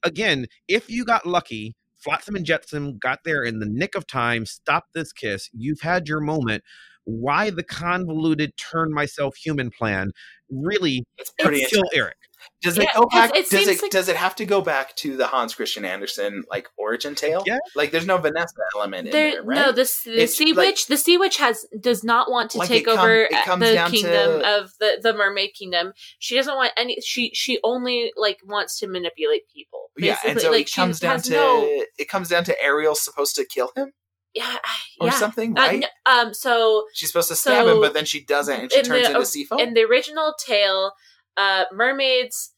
[0.04, 4.44] Again, if you got lucky, Flotsam and Jetsam got there in the nick of time,
[4.44, 5.48] stopped this kiss.
[5.52, 6.62] You've had your moment.
[7.04, 10.12] Why the convoluted turn myself human plan?
[10.50, 11.90] Really, It's pretty It's- intense.
[11.92, 12.16] kill Eric.
[12.60, 13.34] Does Yeah, it go back?
[13.34, 16.44] it does it like- does it have to go back to the Hans Christian Andersen
[16.50, 17.42] like origin tale?
[17.46, 17.56] Yeah.
[17.74, 19.56] Like there's no Vanessa element in There, there, right?
[19.56, 22.58] no, the, the It's sea like- witch, the sea witch has does not want to
[22.58, 25.14] Like, take it come- over it uh, comes the down kingdom to- of the the
[25.14, 25.94] mermaid kingdom.
[26.18, 27.00] She doesn't want any.
[27.00, 29.90] She she only like wants to manipulate people.
[29.96, 31.84] yeah, and so like it comes down to no.
[31.98, 33.92] it comes down to Ariel's supposed to kill him
[34.34, 34.56] Yeah,
[35.00, 35.12] or yeah.
[35.14, 35.84] something, Uh, right?
[35.84, 36.34] n- um.
[36.34, 39.14] So She's supposed to stab him, but then she doesn't, and she in turns the-
[39.14, 39.60] into sea foam.
[39.60, 40.92] in the original tale,
[41.36, 42.50] uh, mermaids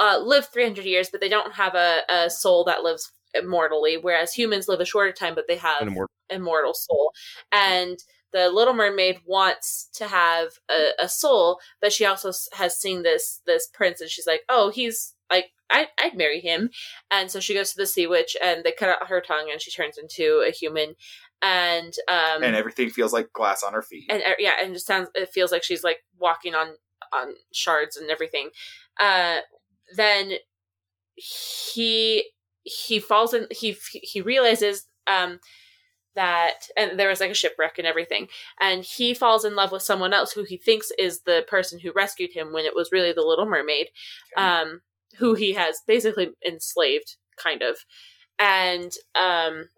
[0.00, 4.32] uh, live 300 years, but they don't have a, a soul that lives immortally, whereas
[4.34, 6.10] humans live a shorter time, but they have An immortal.
[6.30, 7.12] immortal soul.
[7.52, 7.98] And
[8.32, 13.40] the Little Mermaid wants to have a, a soul, but she also has seen this
[13.46, 16.70] this prince, and she's like, "Oh, he's like I, I'd marry him."
[17.10, 19.60] And so she goes to the sea witch, and they cut out her tongue, and
[19.60, 20.94] she turns into a human.
[21.42, 24.04] And um, and everything feels like glass on her feet.
[24.10, 26.74] and uh, yeah, and it just sounds it feels like she's like walking on
[27.14, 28.50] on shards and everything.
[29.00, 29.38] Uh,
[29.96, 30.32] then
[31.14, 32.30] he
[32.62, 35.38] he falls in he he realizes um
[36.14, 38.26] that and there was like a shipwreck and everything
[38.60, 41.92] and he falls in love with someone else who he thinks is the person who
[41.92, 43.88] rescued him when it was really the little mermaid
[44.36, 44.44] Okay.
[44.44, 44.80] um
[45.18, 47.78] who he has basically enslaved kind of
[48.38, 49.68] and um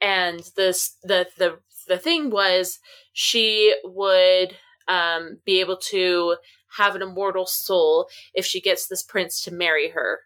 [0.00, 2.78] and this the the the thing was
[3.12, 4.56] she would
[4.88, 6.36] um be able to
[6.76, 10.20] have an immortal soul if she gets this prince to marry her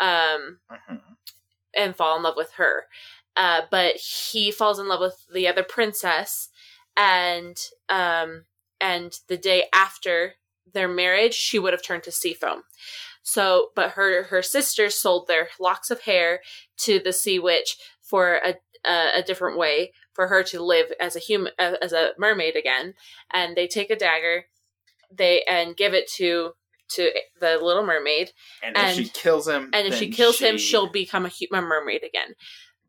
[0.00, 1.00] um Mhm.
[1.76, 2.86] and fall in love with her
[3.36, 6.48] uh but he falls in love with the other princess
[6.96, 8.46] and um
[8.80, 10.34] and the day after
[10.72, 12.62] their marriage she would have turned to sea foam
[13.22, 16.40] so but her her sisters sold their locks of hair
[16.76, 18.54] to the sea witch for a
[18.84, 22.94] a, a different way for her to live as a human as a mermaid again.
[23.32, 24.46] And they take a dagger
[25.14, 26.52] they and give it to
[26.90, 28.32] to the little mermaid.
[28.62, 31.64] And if she kills him, and if she kills him she- she'll become a human
[31.64, 32.34] mermaid again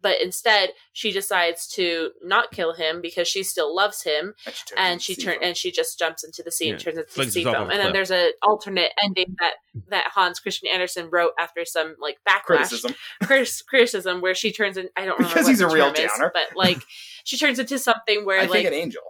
[0.03, 4.65] but instead she decides to not kill him because she still loves him, And she,
[4.65, 5.43] turns and she sea turn foam.
[5.43, 7.71] and she just jumps into the sea and turns into the sea herself foam.
[7.71, 9.53] And then there's an alternate ending that
[9.87, 12.93] that Hans Christian Andersen wrote after some like backlash criticism.
[13.23, 15.91] critis- criticism where she turns in I don't remember Because what he's the a real
[15.91, 16.77] term is, but like
[17.23, 19.01] she turns into something where I like think an angel.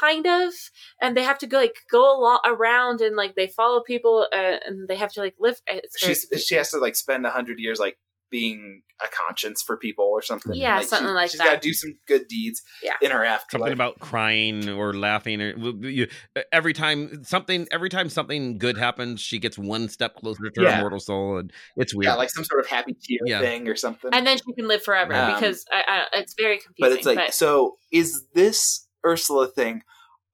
[0.00, 0.52] kind of
[1.00, 4.26] and they have to go like go a lot around and like they follow people
[4.32, 7.30] uh, and they have to like live it's very she has to like spend a
[7.30, 7.96] hundred years like
[8.30, 10.54] being a conscience for people or something.
[10.54, 11.44] Yeah, something she, like She's that.
[11.44, 12.94] She's got to do some good deeds Yeah.
[13.02, 13.68] in her afterlife.
[13.68, 15.50] something about crying or laughing or
[15.86, 16.08] you,
[16.52, 20.76] every time something every time something good happens she gets one step closer to Yeah.
[20.76, 23.40] her mortal soul and it's weird yeah, like some sort of happy tear Yeah.
[23.40, 24.10] thing or something.
[24.12, 27.06] and then she can live forever Um, because I, I, it's very confusing but it's
[27.06, 29.82] like, so is this Ursula thing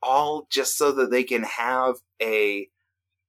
[0.03, 2.69] all just so that they can have a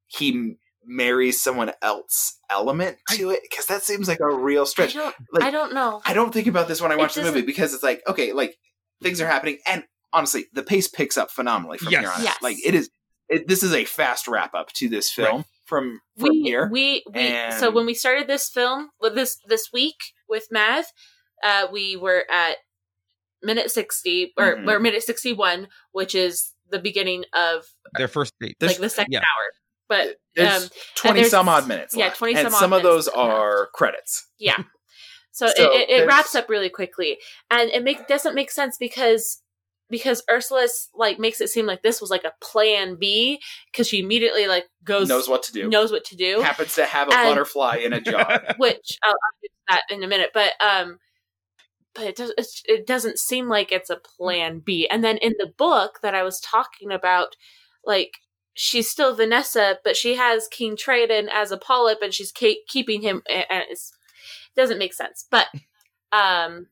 [0.08, 3.40] he m- marries someone else element to it?
[3.50, 4.94] Because that seems like a real I stretch.
[4.94, 7.42] don't like- I don't know I don't think about this when I watch the movie
[7.42, 8.56] because it's like, okay, like
[9.02, 12.02] things are happening, and honestly, the pace picks up phenomenally from Yes.
[12.02, 12.24] here on.
[12.24, 12.38] Yes.
[12.42, 12.90] Like it is,
[13.30, 16.70] it, this is a fast wrap up to this film from from we, here.
[16.72, 19.96] we we so when we started this film with this this week
[20.30, 20.88] with Math,
[21.44, 22.58] uh, we were at
[23.42, 24.72] minute sixty or, Mhm.
[24.72, 27.66] or minute sixty one, which is the beginning of
[27.98, 29.20] their first date There's- like the second yeah.
[29.20, 29.52] hour.
[29.90, 31.96] But There's um, twenty some odd minutes.
[31.96, 33.18] yeah, left, 20 and some odd some of those left.
[33.18, 34.28] are credits.
[34.40, 34.58] Yeah.
[35.36, 37.18] So, So it, it, it wraps up really quickly,
[37.50, 39.42] and it make doesn't make sense because
[39.90, 43.40] because Ursula's like makes it seem like this was like a plan B
[43.72, 45.68] because she immediately like goes knows what to do.
[45.70, 48.44] knows what to do, Happens to have a And- butterfly in a jar.
[48.58, 51.00] which I'll, I'll get to that in a minute, but um.
[51.96, 54.88] But it, does, it's, it doesn't seem like it's a plan B.
[54.90, 57.36] And then in the book that I was talking about,
[57.86, 58.20] like
[58.54, 63.02] she's still Vanessa, but she has King Triton as a polyp, and she's ke- keeping
[63.02, 63.24] him.
[63.30, 63.92] And it's,
[64.56, 65.26] it doesn't make sense.
[65.30, 65.48] But
[66.12, 66.68] um,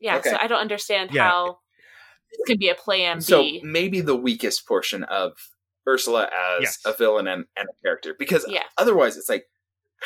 [0.00, 0.16] yeah.
[0.16, 0.30] Okay.
[0.30, 1.28] So I don't understand Yeah.
[1.28, 1.58] how
[2.30, 3.60] this could be a plan so B.
[3.64, 5.32] maybe the weakest portion of
[5.88, 6.78] Ursula as Yes.
[6.84, 8.64] a villain and, and a character because Yeah.
[8.76, 9.46] otherwise it's like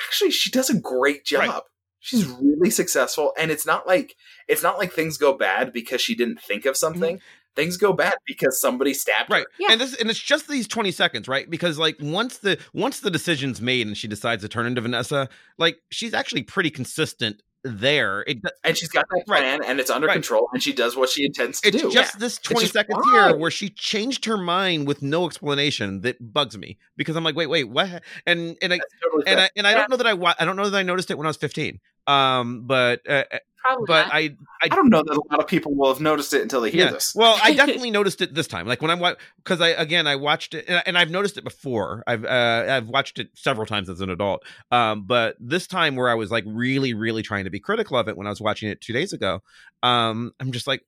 [0.06, 1.48] actually she does a great job.
[1.48, 1.62] Right.
[2.00, 4.14] She's really successful and it's not like
[4.48, 6.78] it's not like things go bad because she didn't think of mm-hmm.
[6.78, 7.20] something.
[7.56, 9.50] Things go bad because somebody stabbed right her.
[9.58, 9.68] Yeah.
[9.72, 13.10] and this and it's just these 20 seconds right because like once the once the
[13.10, 18.22] decision's made and she decides to turn into vanessa like she's actually pretty consistent there
[18.28, 19.40] it, And she's got that Right.
[19.40, 20.12] plan and it's under Right.
[20.12, 21.90] control and she does what she intends to it's do.
[21.90, 23.28] just this 20 just seconds why?
[23.28, 27.34] here where she changed her mind with no explanation that bugs me because i'm like
[27.34, 29.44] wait wait what and and i totally and fair.
[29.46, 29.76] I, and I Yeah.
[29.78, 31.80] don't know that I I don't know that I noticed it when I was 15.
[32.06, 33.24] Um, but uh,
[33.64, 34.14] Probably but not.
[34.14, 36.70] I I don't know that a lot of people will have noticed it until they
[36.70, 36.92] hear yeah.
[36.92, 37.14] this.
[37.16, 38.66] Well, I definitely noticed it this time.
[38.68, 41.42] Like when I'm because I again I watched it and, I- and I've noticed it
[41.42, 42.04] before.
[42.06, 44.44] I've uh, I've watched it several times as an adult.
[44.70, 48.06] Um, but this time where I was like really really trying to be critical of
[48.06, 49.42] it when I was watching it two days ago,
[49.82, 50.82] um, I'm just like.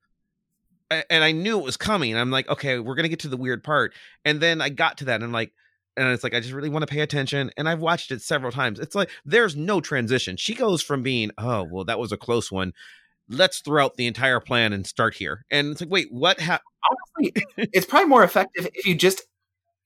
[0.89, 2.15] a- And I knew it was coming.
[2.15, 5.05] I'm like, okay, we're gonna get to the weird part, and then I got to
[5.05, 5.51] that, and I'm like,
[5.99, 7.51] and it's like I just really want to pay attention.
[7.57, 8.79] And I've watched it several times.
[8.79, 10.37] It's like there's no transition.
[10.37, 12.73] She goes from being, oh well, that was a close one.
[13.27, 15.45] Let's throw out the entire plan and start here.
[15.51, 16.39] And it's like, wait, what?
[16.39, 19.21] Ha- Honestly, it's probably more effective if you just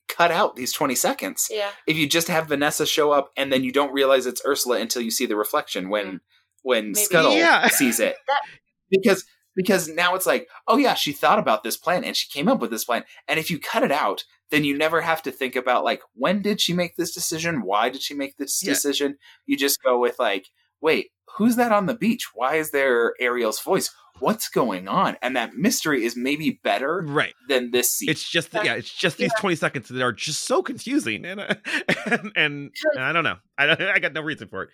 [0.08, 1.47] cut out these 20 seconds.
[1.49, 1.71] yeah.
[1.88, 5.02] If you just have Vanessa show up and then you don't realize it's Ursula until
[5.02, 6.19] you see the reflection when mm.
[6.62, 6.95] when Maybe.
[6.95, 7.67] Scuttle Yeah.
[7.69, 8.15] sees it.
[8.28, 8.41] That-
[8.89, 12.47] because because now it's like, oh yeah, she thought about this plan and she came
[12.47, 13.04] up with this plan.
[13.28, 14.23] And if you cut it out,
[14.54, 17.63] then you never have to think about like when did she make this decision?
[17.63, 18.74] Why did she make this Yeah.
[18.74, 19.18] decision?
[19.48, 20.46] You just go with like,
[20.80, 22.28] wait, who's that on the beach?
[22.36, 23.89] Why is there Ariel's voice?
[24.20, 25.18] What's going on?
[25.24, 27.34] And that mystery is maybe better right.
[27.50, 28.12] than this scene.
[28.12, 31.26] It's just yeah, it's just these 20 seconds that are just so confusing.
[31.26, 31.56] And uh,
[32.06, 33.38] and, and, and I don't know.
[33.58, 34.70] I I got no reason for it.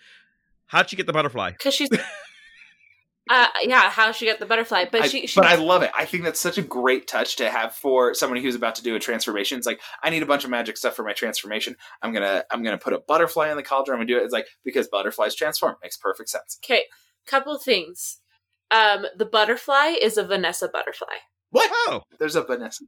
[0.66, 1.52] How'd she get the butterfly?
[1.52, 1.90] Because she's.
[3.32, 5.92] Uh, yeah, how she got the butterfly, but I- she, she but I love it.
[5.96, 8.96] I think that's such a great touch to have for somebody who's about to do
[8.96, 9.58] a transformation.
[9.60, 11.76] It's like I need a bunch of magic stuff for my transformation.
[12.02, 13.96] I'm gonna I'm gonna put a butterfly in the cauldron.
[13.96, 14.24] I'm gonna do it.
[14.24, 16.58] It's like because butterflies transform makes perfect sense.
[16.66, 16.86] Okay,
[17.28, 18.20] couple things.
[18.72, 21.14] Um, the butterfly is a Vanessa butterfly.
[21.52, 21.70] What?
[21.72, 22.86] Oh, There's a Vanessa.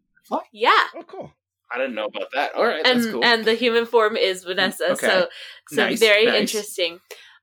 [0.51, 1.31] Yeah, oh, cool.
[1.71, 2.55] I didn't know about that.
[2.55, 3.23] All right, and that's cool.
[3.23, 4.91] and the human form is Vanessa.
[4.93, 5.07] Okay.
[5.07, 5.27] So
[5.69, 6.41] so Nice, very nice.
[6.41, 6.99] interesting.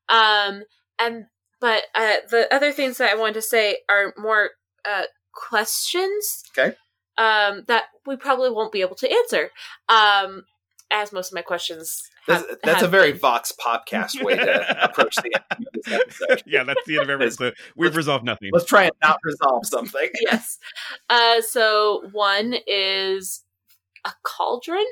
[0.08, 0.62] Um,
[0.98, 1.26] and
[1.60, 4.50] but uh, the other things that I wanted to say are more
[4.84, 5.04] uh
[5.34, 6.42] questions.
[6.56, 6.74] Okay.
[7.16, 9.50] Um, that we probably won't be able to answer.
[9.88, 10.44] Um,
[10.90, 12.02] as most of my questions.
[12.26, 13.20] that's, have- that's a very been.
[13.20, 17.26] Vox Popcast way to approach the end of this yeah, that's the end of every
[17.26, 17.54] episode.
[17.76, 18.50] We've resolved nothing.
[18.52, 20.08] Let's try and not resolve something.
[20.20, 20.58] yes.
[21.10, 23.44] Uh, so one is
[24.06, 24.86] a cauldron,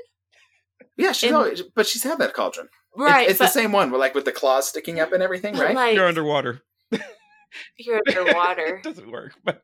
[0.97, 2.69] Yeah, she's In- always, but she's had that cauldron.
[2.97, 3.29] It- right?
[3.29, 5.75] it's but, the same one, with like with the claws sticking up and everything, right?
[5.75, 6.63] Like, You're underwater.
[7.77, 8.77] You're underwater.
[8.77, 9.63] it doesn't work, but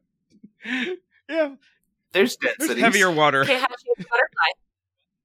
[1.28, 1.54] yeah,
[2.12, 3.42] There's there's heavier water.
[3.42, 4.48] Okay, how'd you get the butterfly?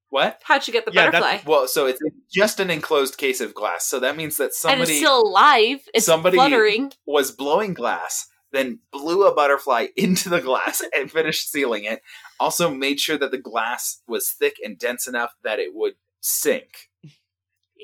[0.10, 0.42] What?
[0.44, 1.52] How'd you get the Yeah, that's- butterfly?
[1.52, 2.00] Well, so it's
[2.32, 3.86] just an enclosed case of glass.
[3.86, 5.80] So that means that and somebody it's still alive.
[5.94, 6.94] It's somebody- fluttering.
[7.06, 12.02] was blowing glass, then blew a butterfly into the glass and finished sealing it.
[12.40, 16.87] Also made sure that the glass was thick and dense enough that it would sink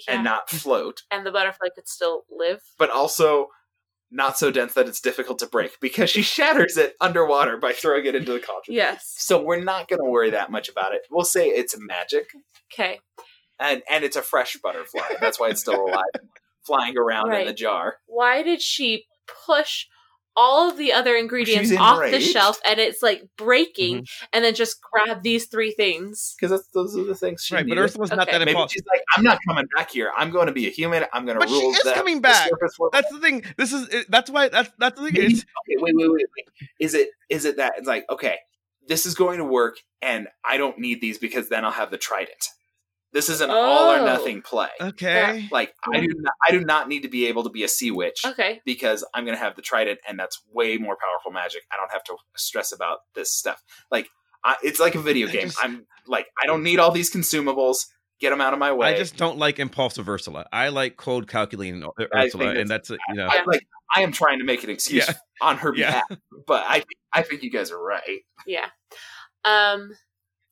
[0.08, 0.16] Yeah.
[0.16, 2.62] and not float, and the butterfly could still live.
[2.78, 3.48] but also
[4.12, 8.06] not so dense that it's difficult to break because she shatters it underwater by throwing
[8.06, 8.76] it into the cauldron.
[8.76, 9.12] Yes.
[9.18, 11.02] So we're not going to worry that much about it.
[11.10, 12.28] We'll say it's magic
[12.72, 13.00] Okay.
[13.60, 15.16] and and it's a fresh butterfly.
[15.20, 16.04] That's why it's still alive,
[16.66, 17.98] flying around in the jar.
[18.06, 19.06] Why did she
[19.48, 19.88] push
[20.36, 24.26] all of the other ingredients She's off the shelf and it's like breaking mm-hmm.
[24.34, 26.36] and then just grab these three things?
[26.40, 27.82] Because those are the things she Right, but needed.
[27.82, 28.72] Ursula's not that Maybe involved.
[28.72, 30.12] she's like, I'm not coming back here.
[30.18, 31.06] I'm going to be a human.
[31.14, 31.60] I'm going to rule.
[31.60, 32.50] But she is the- coming back.
[32.50, 33.44] surface world." That's the thing.
[33.58, 35.14] This is it- that's why that's that's the thing.
[35.14, 36.70] Maybe- It's okay, wait, wait, wait, wait.
[36.80, 38.38] Is it is it that it's like okay,
[38.88, 41.98] this is going to work, and I don't need these because then I'll have the
[41.98, 42.50] trident.
[43.14, 44.06] This is an all or Oh.
[44.06, 44.70] nothing play.
[44.82, 45.48] okay.
[45.52, 47.92] Like I do not, I do not need to be able to be a sea
[47.92, 48.60] witch Okay.
[48.66, 51.62] because I'm going to have the trident, and that's way more powerful magic.
[51.72, 53.62] I don't have to stress about this stuff.
[53.92, 54.10] Like
[54.44, 55.44] I, it's like a video game.
[55.44, 57.86] just- I'm like I don't need all these consumables.
[58.20, 58.88] Get them out of my way.
[58.88, 60.46] I just don't like impulsive Ursula.
[60.54, 61.84] I like cold calculating
[62.16, 63.00] Ursula, think and that's it.
[63.10, 65.14] You know, I, like I am trying to make an excuse Yeah.
[65.42, 66.02] on her Yeah.
[66.08, 68.22] behalf, but I I think you guys are right.
[68.48, 68.68] Yeah.
[69.46, 69.92] Um.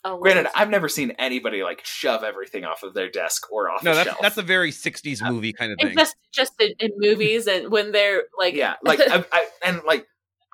[0.03, 3.83] Oh, Granted, I've never seen anybody like shove everything off of their desk or off
[3.83, 4.19] no, the that's shelf.
[4.21, 5.95] that's a very '60s movie kind of thing.
[5.95, 10.07] just just in, in movies and when they're like yeah, like I, I and like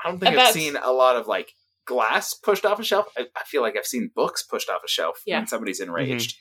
[0.03, 1.53] I don't think And I've seen a lot of like
[1.85, 3.07] glass pushed off a shelf.
[3.17, 5.37] I, I feel like I've seen books pushed off a shelf Yeah.
[5.39, 5.89] when somebody's Mm-hmm.
[5.91, 6.35] enraged,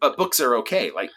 [0.00, 0.90] but books are okay.
[0.90, 1.10] Like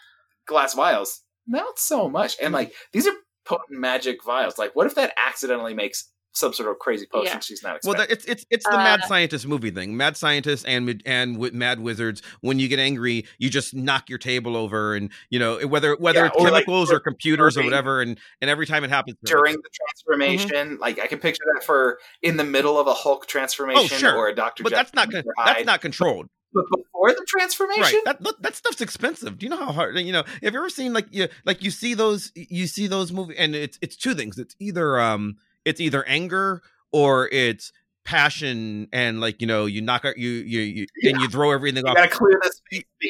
[0.46, 2.36] glass vials, not so much.
[2.36, 2.44] Mm-hmm.
[2.46, 3.12] And like these are
[3.44, 4.56] potent magic vials.
[4.58, 7.40] Like, what if that accidentally makes some sort of crazy potion Yeah.
[7.40, 8.08] she's not Well, expecting?
[8.08, 9.96] that, it's it's it's the mad Uh, scientist movie thing.
[9.96, 12.22] Mad scientists and and with mad wizards.
[12.42, 16.20] When you get angry, you just knock your table over, and you know whether whether
[16.20, 17.70] Yeah, it's or, like, chemicals or computers or burning.
[17.70, 20.72] whatever, and and every time it happens during the transformation.
[20.74, 20.80] Mm-hmm.
[20.82, 24.14] Like I can picture that for in the middle of a Hulk transformation Oh, sure.
[24.16, 24.62] or a Doctor.
[24.62, 26.26] But that's not con- that's not controlled.
[26.52, 28.04] But before the transformation, Right.
[28.06, 29.36] That look, that stuff's expensive.
[29.38, 29.98] Do you know how hard?
[29.98, 33.12] You know, have you ever seen like you like you see those you see those
[33.12, 34.38] movies, and it's it's two things.
[34.38, 36.62] It's either um it's either anger
[36.92, 37.72] or it's
[38.06, 41.84] passion, and like you know you knock out you you, you and you throw everything
[41.84, 42.60] you off gotta clear this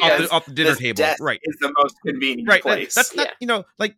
[0.02, 1.04] off the, off the dinner table.
[1.20, 1.38] Right.
[1.44, 2.94] is the most convenient right that- place.
[2.94, 3.32] that's not Yeah.
[3.40, 3.94] you know like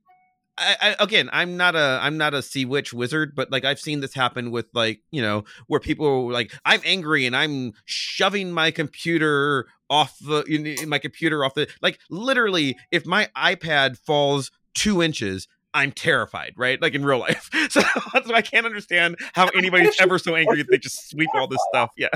[0.61, 3.79] I, I again i'm not a i'm not a sea witch wizard but like i've
[3.79, 7.75] seen this happen with like you know where people are like i'm angry and i'm
[7.85, 13.29] shoving my computer off the you know, my computer off the like literally if my
[13.37, 16.81] ipad falls two inches I'm terrified, right?
[16.81, 17.51] Like in real life.
[17.71, 17.83] So
[18.15, 21.47] that's why I can't understand how anybody's ever so angry if they just sweep all
[21.47, 21.91] this stuff.
[21.97, 22.09] Yeah.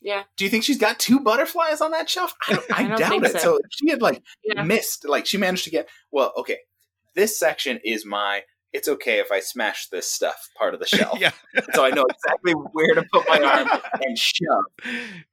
[0.00, 2.34] yeah Do you think she's got two butterflies on that shelf?
[2.48, 3.32] I, I, I doubt it.
[3.32, 3.38] so.
[3.38, 5.88] So she had like yeah missed, like she managed to get.
[6.10, 6.58] Well, okay,
[7.14, 8.42] this section is my.
[8.72, 11.30] It's okay if I smash this stuff part of the shelf, yeah.
[11.72, 14.64] so I know exactly where to put my arm and shove.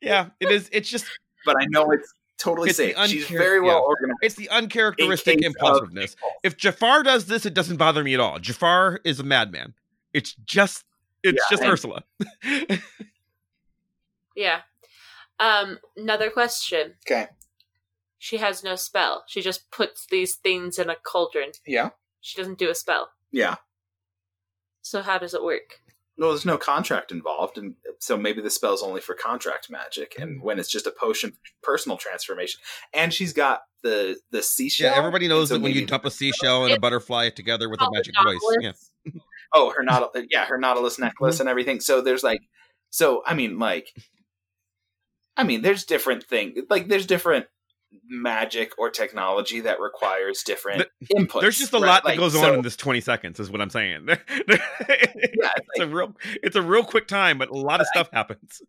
[0.02, 0.28] Yeah.
[0.40, 1.06] It is it's just
[1.46, 3.10] But I know it's totally It's the safe.
[3.10, 3.82] She's very well yeah.
[3.82, 4.20] organized.
[4.22, 6.16] it's the uncharacteristic impulsiveness.
[6.44, 8.40] if Jafar does this, it doesn't bother me at all.
[8.40, 9.74] Jafar is a madman.
[10.14, 10.84] It's just
[11.24, 12.04] it's Yeah, just and- Ursula.
[14.36, 14.62] yeah
[15.40, 17.28] um another question Okay.
[18.18, 21.90] she has no spell she just puts these things in a cauldron Yeah.
[22.22, 23.56] she doesn't do a spell Yeah.
[24.82, 25.82] so how does it work
[26.18, 30.40] Well, there's no contract involved, and so maybe the spell's only for contract magic, and
[30.40, 30.44] Mm.
[30.44, 31.34] when it's just a potion
[31.64, 32.62] personal transformation,
[32.94, 34.92] and she's got the the seashell.
[34.92, 37.82] yeah, everybody knows so that when you dump a seashell and a butterfly together with
[37.82, 38.40] a magic voice.
[38.62, 38.72] Yeah.
[39.56, 41.04] Oh, her nautilus, yeah, her nautilus Mm-hmm.
[41.04, 41.80] necklace and everything.
[41.80, 42.42] So there's like,
[42.90, 43.88] so I mean, like,
[45.38, 46.58] I mean, there's different things.
[46.70, 47.46] Like, there's different
[48.08, 51.42] magic or technology that requires different inputs.
[51.42, 51.88] There's just a right?
[51.88, 54.08] lot that Like, goes so- on in this 20 seconds, is what I'm saying.
[55.36, 58.10] Yeah, it's it's a real it's a real quick time, but a lot of stuff
[58.14, 58.62] happens.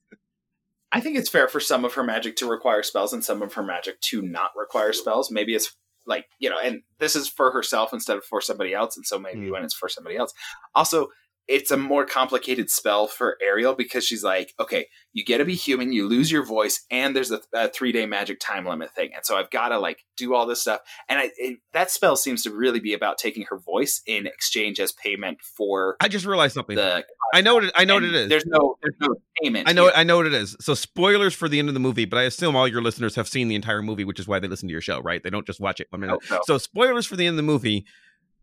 [0.93, 3.53] I think it's fair for some of her magic to require spells and some of
[3.55, 5.31] her magic to not require spells.
[5.31, 5.75] Maybe it's
[6.07, 8.97] like, you know, and this is for herself instead of for somebody else.
[8.97, 9.53] And so maybe Mm.
[9.53, 10.33] when it's for somebody else.
[10.75, 11.09] Also,
[11.47, 15.55] it's a more complicated spell for Ariel because she's like, okay, you get to be
[15.55, 19.11] human, you lose your voice, and there's a, a three day magic time limit thing.
[19.15, 20.81] And so I've got to like do all this stuff.
[21.09, 24.81] And I, it, that spell seems to really be about taking her voice in exchange
[24.81, 26.77] as payment for I just realized something.
[26.77, 27.05] the.
[27.35, 28.29] I know what it, I know what it is.
[28.29, 29.69] There's no, there's no payment.
[29.69, 29.93] I know here.
[29.97, 30.57] I know what it is.
[30.61, 33.29] So spoilers for the end of the movie, but I assume all your listeners have
[33.29, 35.23] seen the entire movie, which is why they listen to your show, right?
[35.23, 36.21] They don't just watch it one minute.
[36.31, 36.41] No.
[36.45, 37.85] So spoilers for the end of the movie.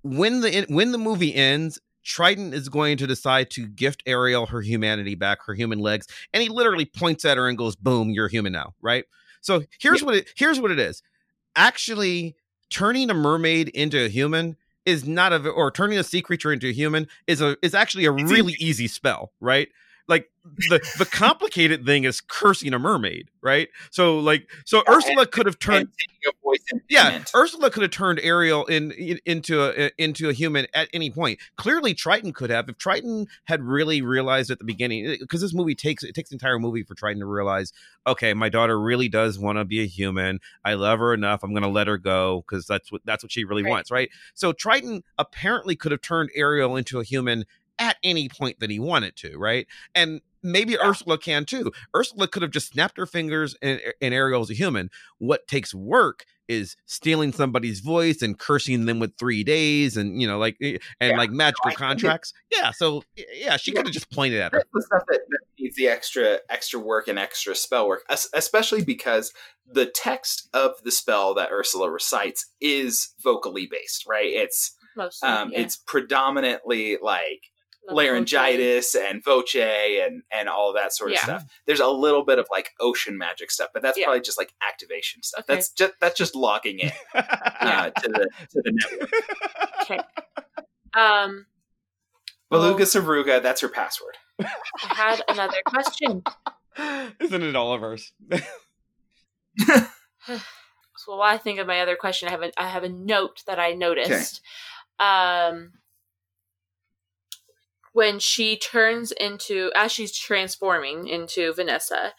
[0.04, 4.62] When the when the movie ends, Triton is going to decide to gift Ariel her
[4.62, 8.28] humanity back, her human legs, and he literally points at her and goes, "Boom, you're
[8.28, 9.06] human now." Right.
[9.41, 11.02] So here's what it here's what it is.
[11.56, 12.36] Actually,
[12.70, 16.70] turning a mermaid into a human is not a or turning a sea creature into
[16.70, 19.70] a human is a is actually a really easy spell, right?
[20.12, 20.30] Like
[20.70, 23.70] the the complicated thing is cursing a mermaid, right?
[23.91, 26.59] So like so Yeah, Ursula could have turned And taking a voice
[26.89, 27.24] yeah.
[27.36, 31.39] Ursula could have turned Ariel in, in into a into a human at any point.
[31.57, 35.53] Clearly, Triton could have if Triton had really realized at the beginning eh, because this
[35.53, 37.72] movie takes it takes the entire movie for Triton to realize,
[38.05, 40.39] okay, my daughter really does want to be a human.
[40.66, 41.43] I love her enough.
[41.43, 43.70] I'm going to let her go because that's what that's what she really Right.
[43.70, 44.09] wants, right?
[44.34, 47.45] So Triton apparently could have turned Ariel into a human
[47.82, 49.68] at any point that he wanted to, right?
[49.96, 51.72] And maybe Ursula can too.
[51.96, 54.90] Ursula could have just snapped her fingers and, and Ariel's a human.
[55.18, 60.28] What takes work is stealing somebody's voice and cursing them with three days and you
[60.28, 61.18] know like eh, and Yeah.
[61.18, 62.34] like magical I think it- contracts.
[62.52, 63.78] yeah, so yeah, she Yeah.
[63.78, 64.64] could have just pointed at her.
[64.74, 68.04] The stuff that, that needs the extra extra work and extra spell work,
[68.34, 69.32] especially because
[69.66, 74.28] the text of the spell that Ursula recites is vocally based, right?
[74.34, 75.30] It's Mostly.
[75.30, 75.62] um, yeah.
[75.62, 77.44] it's predominantly like
[77.88, 81.24] Love laryngitis and voce and and all of that sort of Yeah.
[81.24, 81.46] stuff.
[81.66, 84.06] There's a little bit of like ocean magic stuff, but that's Yeah.
[84.06, 85.46] probably just like activation stuff.
[85.46, 85.56] Okay.
[85.56, 89.12] That's just that's just logging in uh, to the to the network.
[89.82, 90.00] Okay.
[90.94, 91.48] Um,
[92.50, 94.18] Beluga Sevruga, that's her password.
[94.40, 94.48] I
[94.84, 96.24] had another question.
[97.20, 98.14] Isn't it all of ours?
[100.98, 103.42] So while I think of my other question, I have a I have a note
[103.48, 104.42] that I noticed.
[105.00, 105.72] Um,
[107.94, 112.14] when she turns into as she's transforming into Vanessa,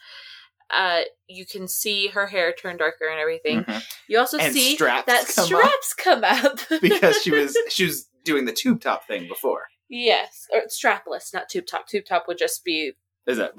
[0.69, 3.63] uh, you can see her hair turn darker and everything.
[3.63, 3.83] Mhm.
[4.07, 5.47] You also And see straps that come up.
[5.47, 9.63] straps come up because she was she was doing the tube top thing before.
[9.89, 11.87] yes, or strapless, not tube top.
[11.87, 12.93] Tube top would just be
[13.27, 13.53] Is that?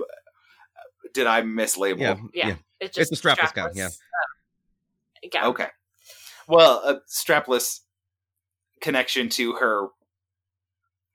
[1.13, 1.99] Did I mislabel?
[2.01, 2.49] yeah, yeah.
[2.49, 2.55] yeah.
[2.81, 3.87] It's It's just a strapless gown, yeah.
[3.87, 5.45] um, gown.
[5.51, 5.69] Okay.
[6.49, 7.81] Well, a strapless
[8.81, 9.89] connection to her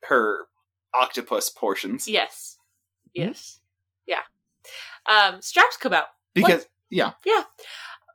[0.04, 0.46] her
[0.94, 2.58] octopus portions Yes.
[3.16, 3.22] Hmm?
[3.22, 3.60] Yes.
[4.08, 4.22] Yeah.
[5.10, 6.08] Um, straps come out.
[6.34, 7.44] because yeah, Yeah.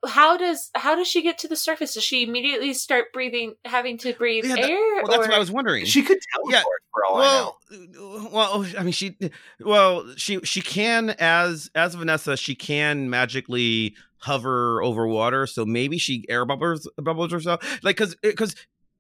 [0.07, 1.95] How does how does she get to the surface?
[1.95, 4.95] Does she immediately start breathing, having to breathe Yeah, that- air?
[4.97, 5.87] Well, that's or- what I was wondering.
[5.87, 6.63] she could teleport Yeah,
[6.93, 8.29] for all I know.
[8.31, 9.17] well, well, I mean, she,
[9.61, 15.47] well, she she can as as Vanessa, she can magically hover over water.
[15.47, 18.55] So maybe she air bubbles bubbles herself, like because because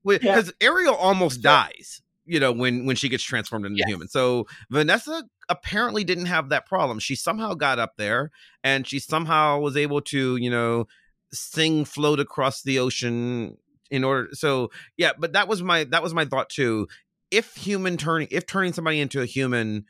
[0.06, 0.18] Yeah.
[0.20, 1.50] because Ariel almost Sure.
[1.52, 2.00] dies.
[2.26, 3.88] You know when when she gets transformed into Yes.
[3.88, 4.08] human.
[4.08, 6.98] So Vanessa apparently didn't have that problem.
[6.98, 8.30] She somehow got up there
[8.62, 10.86] and she somehow was able to you know
[11.32, 13.56] sing float across the ocean
[13.90, 16.86] in order so yeah but that was my that was my thought too
[17.30, 19.84] if human turning if turning somebody into a human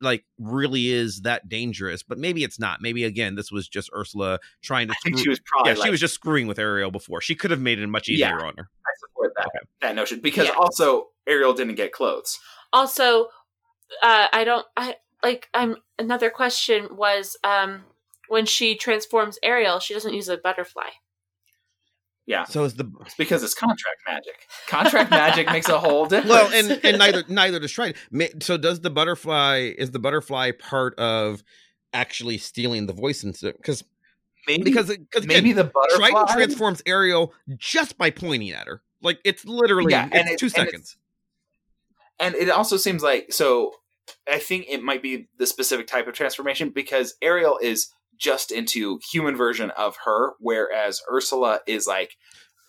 [0.00, 4.38] like really is that dangerous but maybe it's not maybe again this was just ursula
[4.62, 6.58] trying to I think screw- she was probably yeah like, she was just screwing with
[6.58, 8.46] ariel before she could have made it much easier Yeah.
[8.46, 9.50] on her I support that
[9.82, 10.54] that notion because Yeah.
[10.56, 12.38] also Ariel didn't get clothes.
[12.72, 13.26] also
[14.02, 17.84] uh I don't I like I'm another question was um
[18.28, 20.90] when she transforms Ariel, she doesn't use a butterfly.
[22.30, 24.46] Yeah, so is the it's because it's contract magic.
[24.68, 26.28] Contract magic makes a whole difference.
[26.30, 28.40] well and and neither neither does Triton.
[28.40, 31.42] So does the butterfly is the butterfly part of
[31.92, 33.82] actually stealing the voice and because
[34.46, 38.80] maybe because maybe the butterfly Triton transforms Ariel just by pointing at her.
[39.02, 40.96] Like it's literally Yeah, and it's it- two and it's- seconds.
[42.20, 43.72] and it also seems like so
[44.30, 49.00] i think it might be the specific type of transformation because ariel is just into
[49.10, 52.16] human version of her whereas ursula is like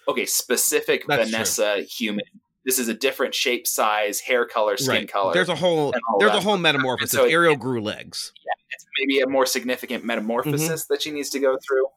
[0.07, 1.31] okay specific That's true.
[1.31, 2.25] vanessa human
[2.65, 6.19] this is a different shape size hair color skin color There's a whole and all
[6.19, 7.11] there's a whole metamorphosis.
[7.11, 8.31] so it- Ariel grew legs.
[8.45, 10.93] Yeah, it's maybe a more significant metamorphosis Mm-hmm.
[10.93, 11.87] that she needs to go through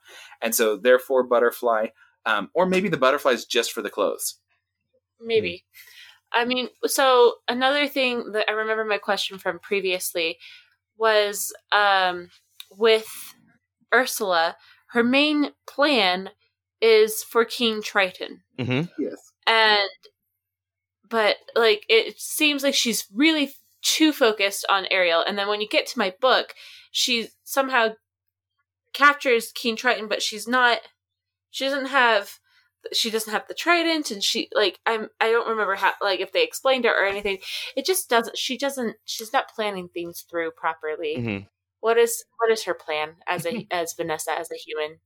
[0.42, 1.86] and so therefore butterfly
[2.26, 4.38] um, or maybe the butterfly is just for the clothes
[5.20, 5.64] Maybe.
[6.32, 10.38] I mean, so another thing that I remember my question from previously
[10.98, 12.28] was um,
[12.76, 13.06] with
[13.94, 14.56] Ursula,
[14.88, 16.30] her main plan
[16.80, 18.42] is for King Triton.
[18.58, 19.02] Mm-hmm.
[19.02, 19.88] yes And,
[21.08, 25.22] but like, it seems like she's really too focused on Ariel.
[25.26, 26.54] And then when you get to my book,
[26.90, 27.90] she somehow
[28.92, 30.80] captures King Triton, but she's not,
[31.50, 32.38] she doesn't have
[32.92, 36.32] she doesn't have the trident and she like i'm i don't remember how like if
[36.32, 37.38] they explained it or anything
[37.76, 41.46] it just doesn't she doesn't she's not planning things through properly Mm-hmm.
[41.84, 44.98] What is what is her plan as a as vanessa as a human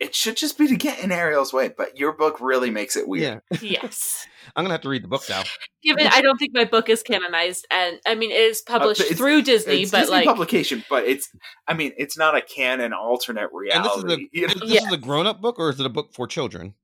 [0.00, 3.08] it should just be to get in Ariel's way, but your book really makes it
[3.08, 3.42] weird.
[3.50, 4.28] Yeah, yes.
[4.54, 5.42] I'm gonna have to read the book now.
[5.82, 9.04] Given I don't think my book is canonized, and I mean it is published Uh,
[9.06, 11.28] it's- through Disney, It's but Disney like publication, but it's
[11.66, 14.28] I mean, it's not a canon alternate And this is reality.
[14.44, 14.86] a this Yeah.
[14.86, 16.74] is a grown up book or is it a book for children?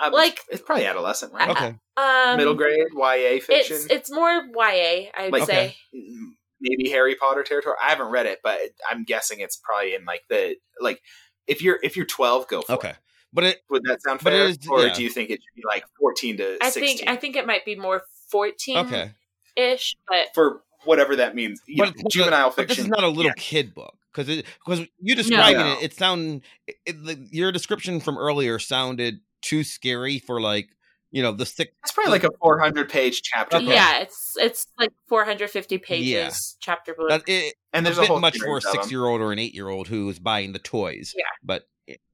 [0.00, 1.50] Um, like- it's probably adolescent, right?
[1.50, 3.76] Okay, um, Middle grade YA fiction.
[3.76, 5.76] It's it's more YA, I'd Like- say.
[5.94, 7.76] Mm, maybe Harry Potter territory.
[7.84, 8.58] I haven't read it, but
[8.90, 11.00] I'm guessing it's probably in like the like
[11.46, 12.94] if you're if you're 12, go for okay,
[13.32, 13.62] but it it.
[13.70, 14.48] Would that sound But fair?
[14.48, 14.94] is- or yeah.
[14.94, 17.46] do you think it should be like 14 to I 16 think I think it
[17.46, 19.12] might be more fourteen okay.
[19.56, 21.60] ish, but for whatever that means?
[21.66, 23.32] You But know, it's not a- juvenile But this is not a little yeah.
[23.36, 25.72] kid book because it because you describing No.
[25.78, 30.68] it, it sound it, it, the, your description from earlier sounded too scary for like
[31.10, 31.72] you know the sick.
[31.82, 33.56] It's probably like a 400 page chapter.
[33.58, 33.66] Okay.
[33.66, 36.30] yeah, it's it's like four hundred fifty pages Yeah.
[36.60, 37.08] chapter book.
[37.08, 38.82] That, it, and there's a a, bit whole much for a series of them.
[38.82, 41.14] six year old or an eight year old who is buying the toys.
[41.16, 41.24] Yeah.
[41.42, 41.68] but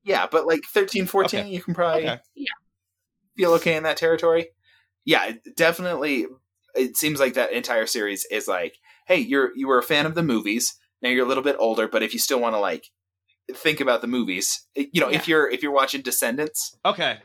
[0.04, 1.48] Yeah, but like 13, 14, Okay.
[1.48, 2.20] you can probably okay,
[3.36, 4.48] feel okay in that territory.
[5.04, 6.26] Yeah, definitely.
[6.74, 8.76] It seems like that entire series is like,
[9.06, 10.74] hey, you're you were a fan of the movies.
[11.02, 12.86] Now you're a little bit older, but if you still want to like
[13.52, 17.18] think about the movies, eh, you know, if you're if you're watching Descendants, okay,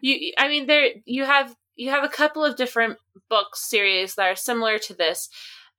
[0.00, 2.98] you i mean there you have you have a couple of different
[3.28, 5.28] book series that are similar to this.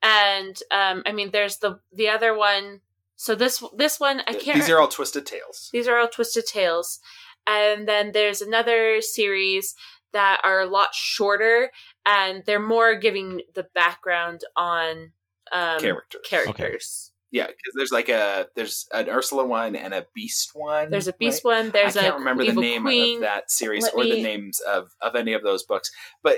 [0.01, 2.81] And um i mean there's the the other one.
[3.15, 5.69] So this this one i can't these are all twisted tales.
[5.73, 6.99] these are all twisted tales.
[7.47, 9.73] And then there's another series
[10.11, 11.71] that are a lot shorter
[12.05, 15.11] and they're more giving the background on
[15.51, 16.21] um Characters.
[16.23, 20.89] characters Yeah, because there's like a there's an Ursula one and a Beast one.
[20.89, 21.63] there's a beast right?
[21.63, 24.59] one there's I can't remember the name queen of that series Let or the names
[24.61, 25.91] of of any of those books.
[26.23, 26.38] But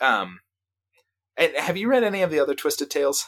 [0.00, 0.40] um,
[1.36, 3.26] and have you read any of the other Twisted Tales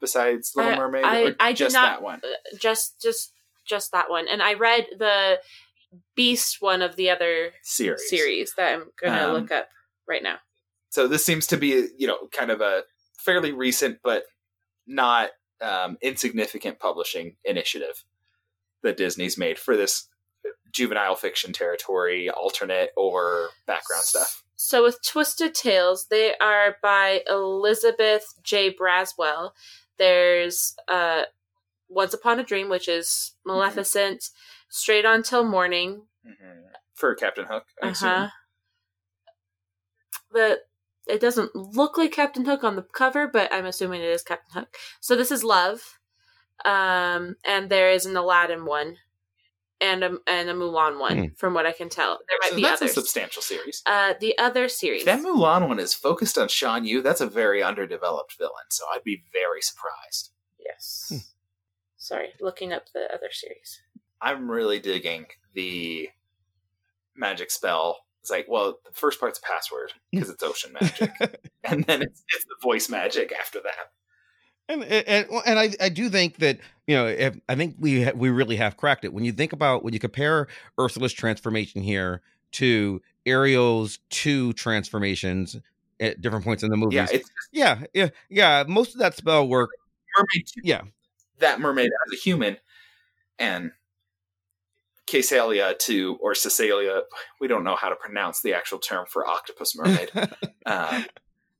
[0.00, 2.20] besides Little I- Mermaid, I- or I just not- that one?
[2.58, 3.32] just just
[3.66, 5.38] just that one and i read the
[6.16, 8.08] beast one of the other Series.
[8.08, 9.68] series that i'm gonna Um, look up
[10.08, 10.38] right now
[10.88, 12.82] So this seems to be you know kind of a
[13.18, 14.24] fairly recent but
[14.88, 15.30] not
[15.60, 18.04] um, insignificant publishing initiative
[18.82, 20.08] that Disney's made for this
[20.72, 24.42] juvenile fiction territory, alternate or background stuff.
[24.56, 28.72] So with Twisted Tales, they are by Elizabeth J.
[28.74, 29.52] Braswell.
[29.98, 31.24] There's uh
[31.88, 34.30] Once Upon a Dream, which is Maleficent,
[34.68, 36.02] Straight On Till Morning.
[36.94, 38.30] For Captain Hook, I Uh assume.
[40.32, 40.60] The
[41.06, 44.60] it doesn't look like Captain Hook on the cover, but I'm assuming it is Captain
[44.60, 44.76] Hook.
[45.00, 45.98] So this is Love,
[46.64, 48.96] um, and there is an Aladdin one,
[49.80, 51.24] and a and a Mulan one, Hmm.
[51.36, 52.18] from what I can tell.
[52.28, 52.90] There might So be that's others.
[52.92, 53.82] a substantial series.
[53.86, 55.04] uh, the other series.
[55.04, 57.00] That Mulan one is focused on Shan Yu.
[57.02, 60.30] That's a very underdeveloped villain, so I'd be very surprised.
[60.58, 61.06] Yes.
[61.10, 61.16] Hmm.
[61.96, 63.80] Sorry, looking up the other series.
[64.20, 66.10] I'm really digging the
[67.16, 68.04] magic spell.
[68.20, 71.10] It's like, well, the first part's password because it's ocean magic,
[71.64, 73.92] and then it's, it's the voice magic after that.
[74.68, 78.12] and and and I I do think that you know if, I think we ha-
[78.14, 80.48] we really have cracked it when you think about when you compare
[80.78, 82.20] Ursula's transformation here
[82.52, 85.56] to Ariel's two transformations
[85.98, 86.96] at different points in the movie.
[86.96, 87.06] Yeah,
[87.52, 88.64] yeah, yeah, yeah.
[88.66, 89.70] Most of that spell work.
[90.16, 90.46] mermaid.
[90.46, 90.82] Two, Yeah,
[91.38, 92.58] that mermaid as a human,
[93.38, 93.72] and
[95.10, 97.02] Casalia to or Cecilia.
[97.40, 100.10] We don't know how to pronounce the actual term for octopus mermaid.
[100.66, 101.06] um,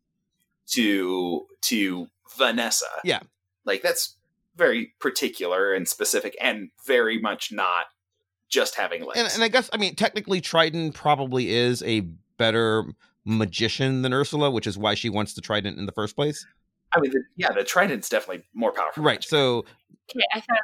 [0.69, 2.87] to to Vanessa.
[3.05, 3.21] Yeah.
[3.65, 4.17] like that's
[4.57, 7.87] very particular and specific, and very much not
[8.49, 9.19] just having legs.
[9.19, 12.01] and, and I guess I mean technically Triton probably is a
[12.37, 12.85] better
[13.25, 16.47] magician than Ursula, which is why she wants the Trident in the first place.
[16.93, 19.05] I mean, the, yeah, the trident's definitely more powerful.
[19.05, 19.23] Right.
[19.23, 19.65] So
[20.11, 20.59] Okay, I thought.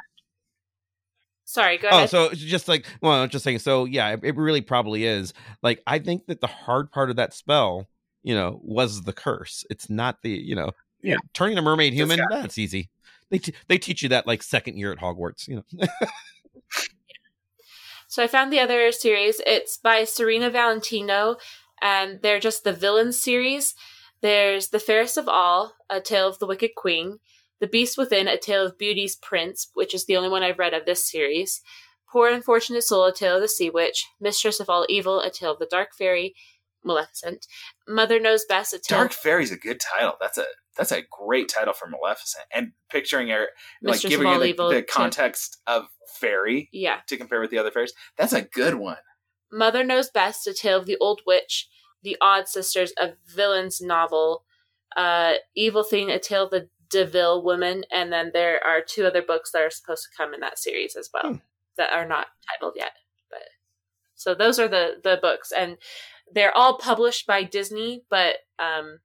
[1.49, 2.09] Sorry, go Oh, ahead.
[2.09, 3.59] so it's just like, well, I'm just saying.
[3.59, 5.33] So yeah, it, it really probably is.
[5.63, 7.87] Like, I think that the hard part of that spell,
[8.21, 9.63] you know, was the curse.
[9.69, 10.71] It's not the, you know,
[11.01, 11.15] Yeah.
[11.33, 12.17] turning a mermaid human.
[12.19, 12.89] got- That's easy.
[13.29, 15.47] They t- they teach you that like second year at Hogwarts.
[15.47, 15.87] You know.
[18.09, 19.41] So I found the other series.
[19.45, 21.35] It's by Serena Valentino,
[21.81, 23.75] and they're just the villains series.
[24.21, 27.19] There's The Fairest of All, A Tale of the Wicked Queen,
[27.59, 30.73] The Beast Within, A Tale of Beauty's Prince, which is the only one I've read
[30.73, 31.61] of this series,
[32.11, 35.51] Poor Unfortunate Soul, A Tale of the Sea Witch, Mistress of All Evil, A Tale
[35.53, 36.35] of the Dark Fairy,
[36.85, 37.45] Maleficent,
[37.87, 40.13] Mother Knows Best, A Tale Dark Fairy's a good title.
[40.21, 40.45] That's a
[40.77, 42.45] that's a great title for Maleficent.
[42.53, 43.47] And picturing her
[43.81, 45.85] like Mistress giving of her All the, Evil, the to- context of
[46.19, 46.99] fairy Yeah.
[47.07, 47.93] to compare with the other fairies.
[48.15, 48.97] That's a good one.
[49.51, 51.67] Mother Knows Best, A Tale of the Old Witch,
[52.03, 54.45] The Odd Sisters, a villain's novel,
[54.95, 59.05] uh, Evil Thing, A Tale of the De Vil Woman, and then there are two
[59.05, 61.33] other books that are supposed to come in that series as well.
[61.33, 61.37] Hmm.
[61.77, 62.91] that are not titled yet.
[63.29, 63.43] But
[64.15, 65.77] so those are the the books, and
[66.33, 68.99] they're all published by Disney, but um,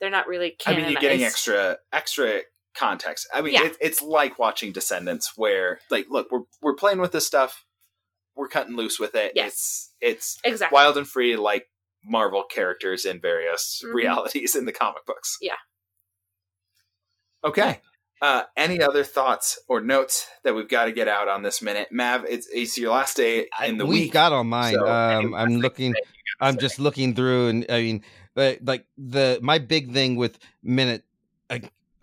[0.00, 0.56] they're not really.
[0.66, 2.40] I mean, you're getting extra extra
[2.76, 3.28] context.
[3.32, 3.66] I mean, Yeah.
[3.66, 7.64] it, it's like watching Descendants, where like, look, we're we're playing with this stuff,
[8.34, 9.32] we're cutting loose with it.
[9.36, 9.92] Yes.
[10.00, 10.74] It's it's exactly.
[10.74, 11.68] wild and free, like
[12.04, 13.94] Marvel characters in various Mhm.
[13.94, 15.38] realities in the comic books.
[15.40, 15.56] Yeah.
[17.44, 17.80] Okay.
[18.22, 21.88] Uh, any other thoughts or notes that we've got to get out on this minute,
[21.92, 22.24] Mav?
[22.24, 23.92] It's, it's your last day in the week.
[23.92, 24.12] We've week.
[24.12, 24.74] got on mine.
[24.74, 25.92] so um, I'm looking.
[25.92, 26.04] that you
[26.40, 26.60] gotta I'm say?
[26.60, 28.02] just looking through, and I mean,
[28.34, 31.04] but like the my big thing with minute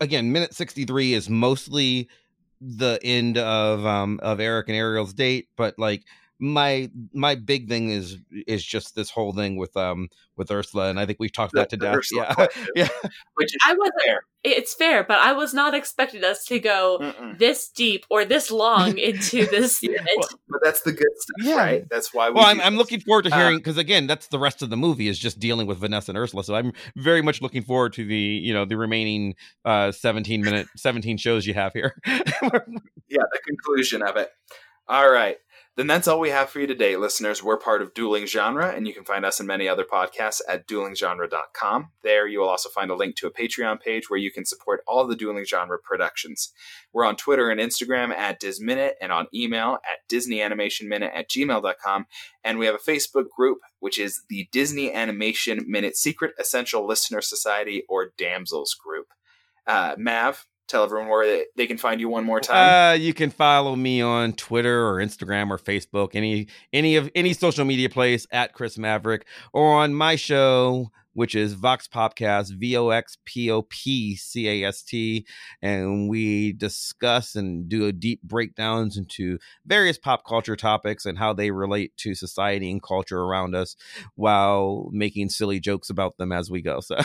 [0.00, 2.08] again, minute sixty three is mostly
[2.60, 6.04] the end of um of Eric and Ariel's date, but like
[6.42, 8.18] my my big thing is
[8.48, 11.60] is just this whole thing with um with Ursula, and I think we've talked The-
[11.60, 11.94] that to death.
[11.98, 12.88] Ursula Yeah, yeah.
[13.34, 13.94] which I wasn't.
[14.04, 14.24] fair.
[14.44, 17.38] It's fair, but I was not expecting us to go Mm-mm.
[17.38, 19.80] this deep or this long into this.
[19.84, 21.56] Yeah, well, but that's the good stuff, Yeah.
[21.56, 21.88] right?
[21.88, 22.30] That's why.
[22.30, 24.68] We Well, I'm, I'm looking forward to Uh, hearing because again, that's the rest of
[24.70, 26.42] the movie is just dealing with Vanessa and Ursula.
[26.42, 30.66] So I'm very much looking forward to the you know the remaining uh 17 minute
[30.76, 31.94] 17 shows you have here.
[32.06, 32.18] yeah,
[33.30, 34.28] the conclusion of it.
[34.88, 35.36] All right.
[35.74, 37.42] Then that's all we have for you today, listeners.
[37.42, 40.68] We're part of Dueling Genre, and you can find us and many other podcasts at
[40.68, 41.92] duelinggenre.com.
[42.02, 44.82] There, you will also find a link to a Patreon page where you can support
[44.86, 46.52] all the Dueling Genre productions.
[46.92, 52.06] We're on Twitter and Instagram at DisMinute and on email at DisneyAnimationMinute at gmail.com.
[52.44, 57.22] And we have a Facebook group, which is the Disney Animation Minute Secret Essential Listener
[57.22, 59.06] Society or Damsels Group.
[59.66, 62.92] Uh, Mav, tell everyone where they, they can find you one more time.
[62.92, 67.32] Uh, you can follow me on Twitter or Instagram or Facebook, any any of any
[67.32, 72.76] social media place at Chris Maverick, or on my show, which is Vox Popcast, V
[72.76, 75.26] O X P O P C A S T,
[75.60, 81.32] and we discuss and do a deep breakdowns into various pop culture topics and how
[81.32, 83.76] they relate to society and culture around us,
[84.14, 86.80] while making silly jokes about them as we go.
[86.92, 86.98] So,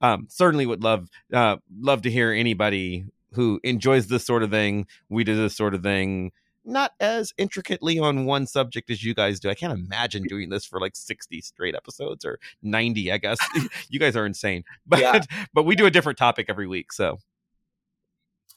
[0.00, 4.86] um, certainly would love uh, love to hear anybody who enjoys this sort of thing.
[5.08, 6.32] We do this sort of thing,
[6.64, 9.50] not as intricately on one subject as you guys do.
[9.50, 13.38] I can't imagine doing this for like 60 straight episodes or 90, I guess.
[13.88, 14.64] you guys are insane.
[14.86, 15.20] But Yeah.
[15.54, 16.92] but we do a different topic every week.
[16.92, 17.18] So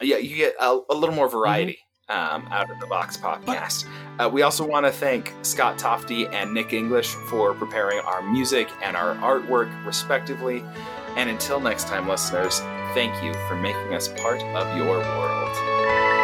[0.02, 1.80] yeah, you get a, a little more variety
[2.10, 3.86] um, out of the Vox Popcast.
[4.20, 8.70] Uh, we also want to thank Scott Tofty and Nick English for preparing our music
[8.84, 10.64] and our artwork, respectively.
[11.16, 12.60] And until next time, listeners,
[12.94, 16.17] thank you for making us part of your world.